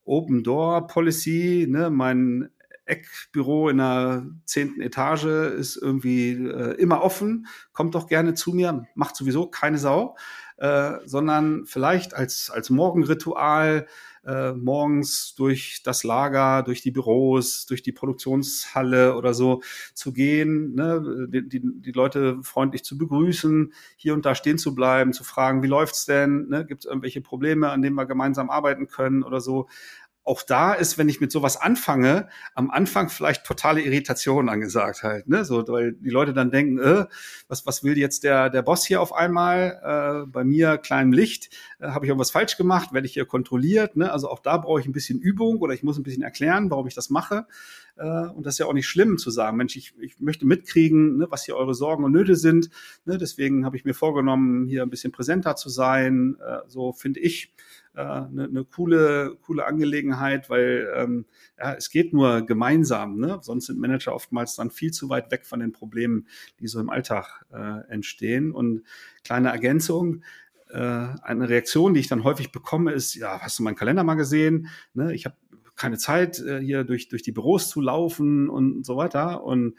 [0.03, 2.49] Open Door Policy, ne, mein
[2.85, 8.85] Eckbüro in der zehnten Etage ist irgendwie äh, immer offen, kommt doch gerne zu mir,
[8.95, 10.17] macht sowieso keine Sau,
[10.57, 13.87] äh, sondern vielleicht als, als Morgenritual
[14.25, 19.61] äh, morgens durch das Lager, durch die Büros, durch die Produktionshalle oder so
[19.93, 24.75] zu gehen, ne, die, die, die Leute freundlich zu begrüßen, hier und da stehen zu
[24.75, 28.49] bleiben, zu fragen, wie läuft's denn, ne, gibt es irgendwelche Probleme, an denen wir gemeinsam
[28.49, 29.67] arbeiten können oder so
[30.23, 35.27] auch da ist, wenn ich mit sowas anfange, am Anfang vielleicht totale Irritation angesagt halt,
[35.27, 35.43] ne?
[35.43, 37.05] So, weil die Leute dann denken, äh,
[37.47, 40.23] was, was will jetzt der, der Boss hier auf einmal?
[40.23, 41.49] Äh, bei mir kleinem Licht,
[41.79, 44.11] äh, habe ich irgendwas falsch gemacht, werde ich hier kontrolliert, ne?
[44.11, 46.87] Also auch da brauche ich ein bisschen Übung oder ich muss ein bisschen erklären, warum
[46.87, 47.45] ich das mache.
[47.95, 51.17] Äh, und das ist ja auch nicht schlimm zu sagen, Mensch, ich, ich möchte mitkriegen,
[51.17, 52.69] ne, was hier eure Sorgen und Nöte sind.
[53.05, 53.17] Ne?
[53.17, 56.37] Deswegen habe ich mir vorgenommen, hier ein bisschen präsenter zu sein.
[56.39, 57.51] Äh, so finde ich
[58.01, 61.25] eine, eine coole, coole Angelegenheit, weil ähm,
[61.59, 63.19] ja, es geht nur gemeinsam.
[63.19, 63.39] Ne?
[63.41, 66.27] Sonst sind Manager oftmals dann viel zu weit weg von den Problemen,
[66.59, 68.51] die so im Alltag äh, entstehen.
[68.51, 68.83] Und
[69.23, 70.23] kleine Ergänzung,
[70.69, 74.15] äh, eine Reaktion, die ich dann häufig bekomme, ist, ja, hast du meinen Kalender mal
[74.15, 74.69] gesehen?
[74.93, 75.13] Ne?
[75.13, 75.35] Ich habe
[75.75, 79.43] keine Zeit, äh, hier durch, durch die Büros zu laufen und so weiter.
[79.43, 79.75] Und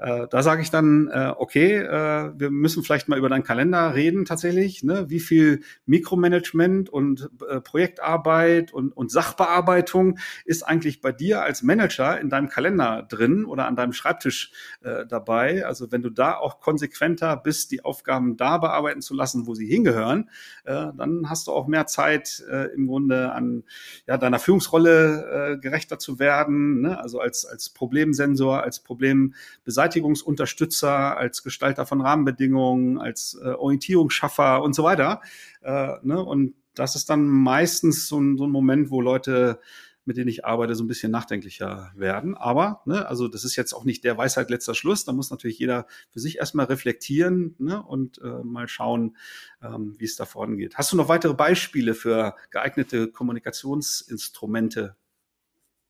[0.00, 3.94] äh, da sage ich dann, äh, okay, äh, wir müssen vielleicht mal über deinen Kalender
[3.94, 4.82] reden tatsächlich.
[4.82, 5.10] Ne?
[5.10, 12.18] Wie viel Mikromanagement und äh, Projektarbeit und, und Sachbearbeitung ist eigentlich bei dir als Manager
[12.18, 15.66] in deinem Kalender drin oder an deinem Schreibtisch äh, dabei?
[15.66, 19.66] Also wenn du da auch konsequenter bist, die Aufgaben da bearbeiten zu lassen, wo sie
[19.66, 20.30] hingehören,
[20.64, 23.64] äh, dann hast du auch mehr Zeit äh, im Grunde an
[24.06, 26.80] ja, deiner Führungsrolle äh, gerechter zu werden.
[26.80, 26.98] Ne?
[26.98, 34.74] Also als, als Problemsensor, als Problembeseitigungsmensch Beseitigungsunterstützer, als Gestalter von Rahmenbedingungen, als äh, Orientierungsschaffer und
[34.74, 35.20] so weiter.
[35.62, 36.24] Äh, ne?
[36.24, 39.60] Und das ist dann meistens so ein, so ein Moment, wo Leute
[40.06, 42.34] mit denen ich arbeite, so ein bisschen nachdenklicher werden.
[42.34, 45.04] Aber, ne, also das ist jetzt auch nicht der Weisheit letzter Schluss.
[45.04, 49.16] Da muss natürlich jeder für sich erstmal reflektieren ne, und äh, mal schauen,
[49.62, 50.76] ähm, wie es da vorangeht.
[50.76, 54.96] Hast du noch weitere Beispiele für geeignete Kommunikationsinstrumente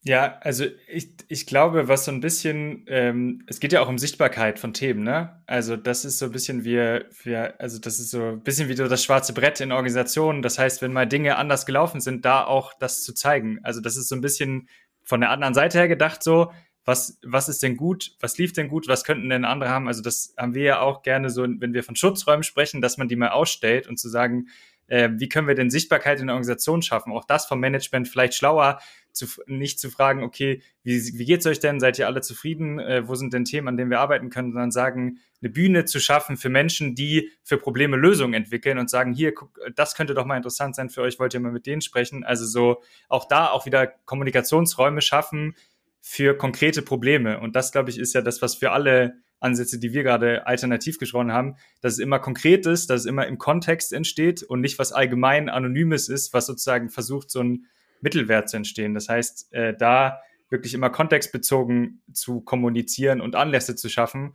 [0.02, 3.98] ja, also ich, ich glaube, was so ein bisschen, ähm, es geht ja auch um
[3.98, 5.42] Sichtbarkeit von Themen, ne?
[5.46, 8.76] Also das ist so ein bisschen wie, wie, also das ist so ein bisschen wie
[8.76, 10.40] so das schwarze Brett in Organisationen.
[10.40, 13.60] Das heißt, wenn mal Dinge anders gelaufen sind, da auch das zu zeigen.
[13.62, 14.68] Also das ist so ein bisschen
[15.02, 16.50] von der anderen Seite her gedacht so,
[16.86, 19.86] was, was ist denn gut, was lief denn gut, was könnten denn andere haben?
[19.86, 23.08] Also das haben wir ja auch gerne so, wenn wir von Schutzräumen sprechen, dass man
[23.08, 24.46] die mal ausstellt und zu sagen,
[24.90, 27.12] äh, wie können wir denn Sichtbarkeit in der Organisation schaffen?
[27.12, 28.80] Auch das vom Management vielleicht schlauer,
[29.12, 31.80] zu, nicht zu fragen, okay, wie, wie geht's euch denn?
[31.80, 32.78] Seid ihr alle zufrieden?
[32.78, 34.52] Äh, wo sind denn Themen, an denen wir arbeiten können?
[34.52, 39.12] Sondern sagen, eine Bühne zu schaffen für Menschen, die für Probleme Lösungen entwickeln und sagen,
[39.12, 41.82] hier, guck, das könnte doch mal interessant sein für euch, wollt ihr mal mit denen
[41.82, 42.24] sprechen?
[42.24, 45.54] Also so auch da auch wieder Kommunikationsräume schaffen
[46.00, 47.40] für konkrete Probleme.
[47.40, 50.98] Und das, glaube ich, ist ja das, was für alle Ansätze, die wir gerade alternativ
[50.98, 54.78] gesprochen haben, dass es immer konkret ist, dass es immer im Kontext entsteht und nicht
[54.78, 57.66] was allgemein Anonymes ist, was sozusagen versucht, so ein
[58.00, 58.94] Mittelwert zu entstehen.
[58.94, 60.20] Das heißt, äh, da
[60.50, 64.34] wirklich immer kontextbezogen zu kommunizieren und Anlässe zu schaffen.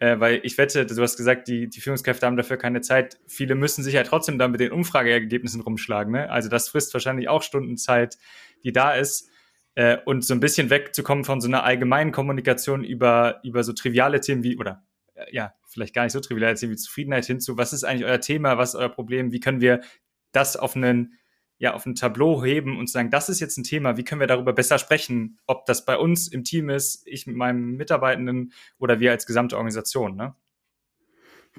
[0.00, 3.18] Äh, weil ich wette, du hast gesagt, die, die Führungskräfte haben dafür keine Zeit.
[3.26, 6.12] Viele müssen sich ja trotzdem dann mit den Umfrageergebnissen rumschlagen.
[6.12, 6.30] Ne?
[6.30, 8.18] Also das frisst wahrscheinlich auch Stundenzeit,
[8.64, 9.30] die da ist.
[9.74, 14.20] Äh, und so ein bisschen wegzukommen von so einer allgemeinen Kommunikation über, über so triviale
[14.20, 17.72] Themen wie, oder äh, ja, vielleicht gar nicht so triviale Themen wie Zufriedenheit hinzu, was
[17.72, 19.80] ist eigentlich euer Thema, was ist euer Problem, wie können wir
[20.32, 21.18] das auf einen
[21.58, 24.26] ja, auf ein Tableau heben und sagen, das ist jetzt ein Thema, wie können wir
[24.26, 28.98] darüber besser sprechen, ob das bei uns im Team ist, ich mit meinem Mitarbeitenden oder
[28.98, 30.34] wir als gesamte Organisation, ne?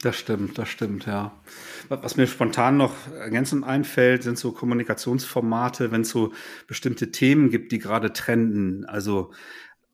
[0.01, 1.41] Das stimmt, das stimmt, ja.
[1.87, 6.33] Was mir spontan noch ergänzend einfällt, sind so Kommunikationsformate, wenn es so
[6.67, 8.85] bestimmte Themen gibt, die gerade trenden.
[8.85, 9.31] Also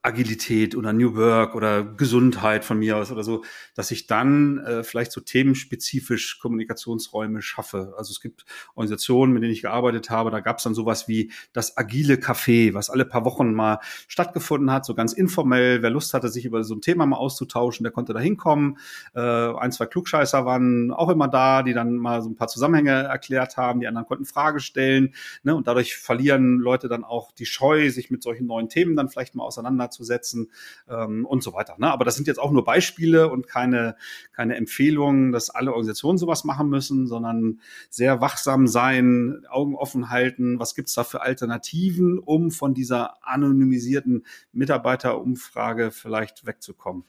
[0.04, 3.44] Agilität oder New Work oder Gesundheit von mir aus oder so,
[3.76, 7.94] dass ich dann äh, vielleicht so themenspezifisch Kommunikationsräume schaffe.
[7.98, 11.32] Also es gibt Organisationen, mit denen ich gearbeitet habe, da gab es dann sowas wie
[11.54, 15.84] das agile Café, was alle paar Wochen mal stattgefunden hat, so ganz informell.
[15.84, 18.80] Wer Lust hatte, sich über so ein Thema mal auszutauschen, der konnte da hinkommen.
[19.14, 22.92] Äh, ein, zwei Klugscheißer waren auch immer da, die dann mal so ein paar Zusammenhänge
[22.92, 25.14] erklärt haben, die anderen konnten Frage stellen.
[25.44, 25.56] Ne?
[25.56, 29.36] Und dadurch verlieren Leute dann auch die Scheu, sich mit solchen neuen Themen dann vielleicht
[29.36, 30.52] mal auseinander zu setzen
[30.90, 31.76] ähm, und so weiter.
[31.78, 31.92] Ne?
[31.92, 33.96] Aber das sind jetzt auch nur Beispiele und keine,
[34.34, 40.60] keine Empfehlungen, dass alle Organisationen sowas machen müssen, sondern sehr wachsam sein, Augen offen halten,
[40.60, 47.04] was gibt's da für Alternativen, um von dieser anonymisierten Mitarbeiterumfrage vielleicht wegzukommen.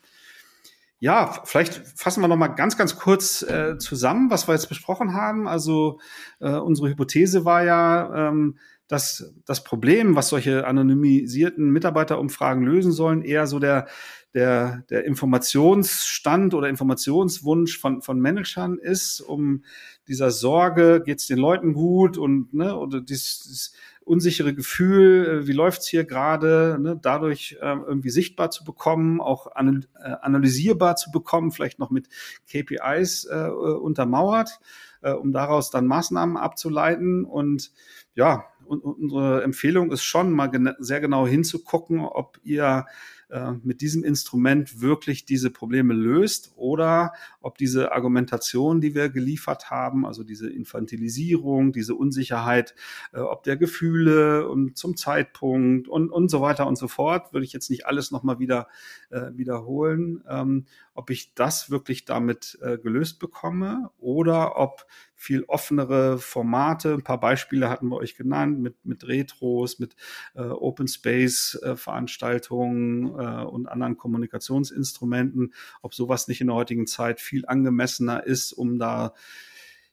[1.02, 5.14] Ja, vielleicht fassen wir noch mal ganz, ganz kurz äh, zusammen, was wir jetzt besprochen
[5.14, 5.48] haben.
[5.48, 5.98] Also
[6.38, 8.56] äh, unsere Hypothese war ja, ähm,
[8.92, 13.86] dass das Problem, was solche anonymisierten Mitarbeiterumfragen lösen sollen, eher so der,
[14.34, 19.64] der, der Informationsstand oder Informationswunsch von, von Managern ist, um
[20.08, 23.72] dieser Sorge, geht es den Leuten gut und ne, oder dieses, dieses
[24.04, 29.46] unsichere Gefühl, äh, wie läuft's hier gerade, ne, dadurch äh, irgendwie sichtbar zu bekommen, auch
[29.46, 29.80] äh,
[30.20, 32.08] analysierbar zu bekommen, vielleicht noch mit
[32.50, 34.60] KPIs äh, untermauert,
[35.00, 37.24] äh, um daraus dann Maßnahmen abzuleiten.
[37.24, 37.72] Und
[38.14, 42.86] ja, unsere Empfehlung ist schon, mal gen sehr genau hinzugucken, ob ihr
[43.32, 49.70] äh, mit diesem Instrument wirklich diese Probleme löst oder ob diese Argumentation, die wir geliefert
[49.70, 52.74] haben, also diese Infantilisierung, diese Unsicherheit,
[53.14, 57.46] äh, ob der Gefühle und zum Zeitpunkt und, und so weiter und so fort, würde
[57.46, 58.68] ich jetzt nicht alles nochmal wieder
[59.08, 64.84] äh, wiederholen, ähm, ob ich das wirklich damit gelöst bekomme oder ob
[65.22, 66.94] viel offenere Formate.
[66.94, 69.94] Ein paar Beispiele hatten wir euch genannt mit, mit Retros, mit
[70.34, 76.88] äh, Open Space äh, Veranstaltungen äh, und anderen Kommunikationsinstrumenten, ob sowas nicht in der heutigen
[76.88, 79.14] Zeit viel angemessener ist, um da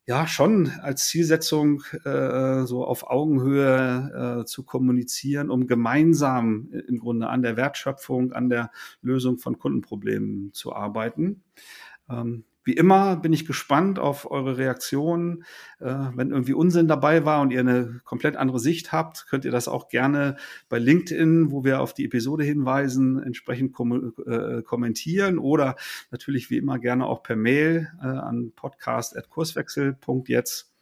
[0.07, 7.27] ja schon als Zielsetzung äh, so auf Augenhöhe äh, zu kommunizieren, um gemeinsam im Grunde
[7.27, 8.71] an der Wertschöpfung, an der
[9.03, 11.43] Lösung von Kundenproblemen zu arbeiten.
[12.09, 15.43] Ähm, wie immer bin ich gespannt auf eure Reaktionen.
[15.79, 19.51] Äh, wenn irgendwie Unsinn dabei war und ihr eine komplett andere Sicht habt, könnt ihr
[19.51, 20.35] das auch gerne
[20.67, 25.75] bei LinkedIn, wo wir auf die Episode hinweisen, entsprechend kom äh, kommentieren oder
[26.11, 30.73] natürlich wie immer gerne auch per Mail äh, an podcast.kurswechsel.jetzt.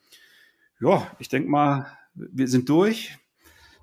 [0.80, 3.18] Ja, ich denke mal, wir sind durch.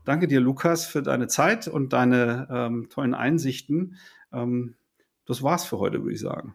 [0.04, 3.96] Danke dir, Lukas, für deine Zeit und deine ähm, tollen Einsichten.
[4.32, 4.74] Ähm,
[5.26, 6.54] das war's für heute, würde ich sagen.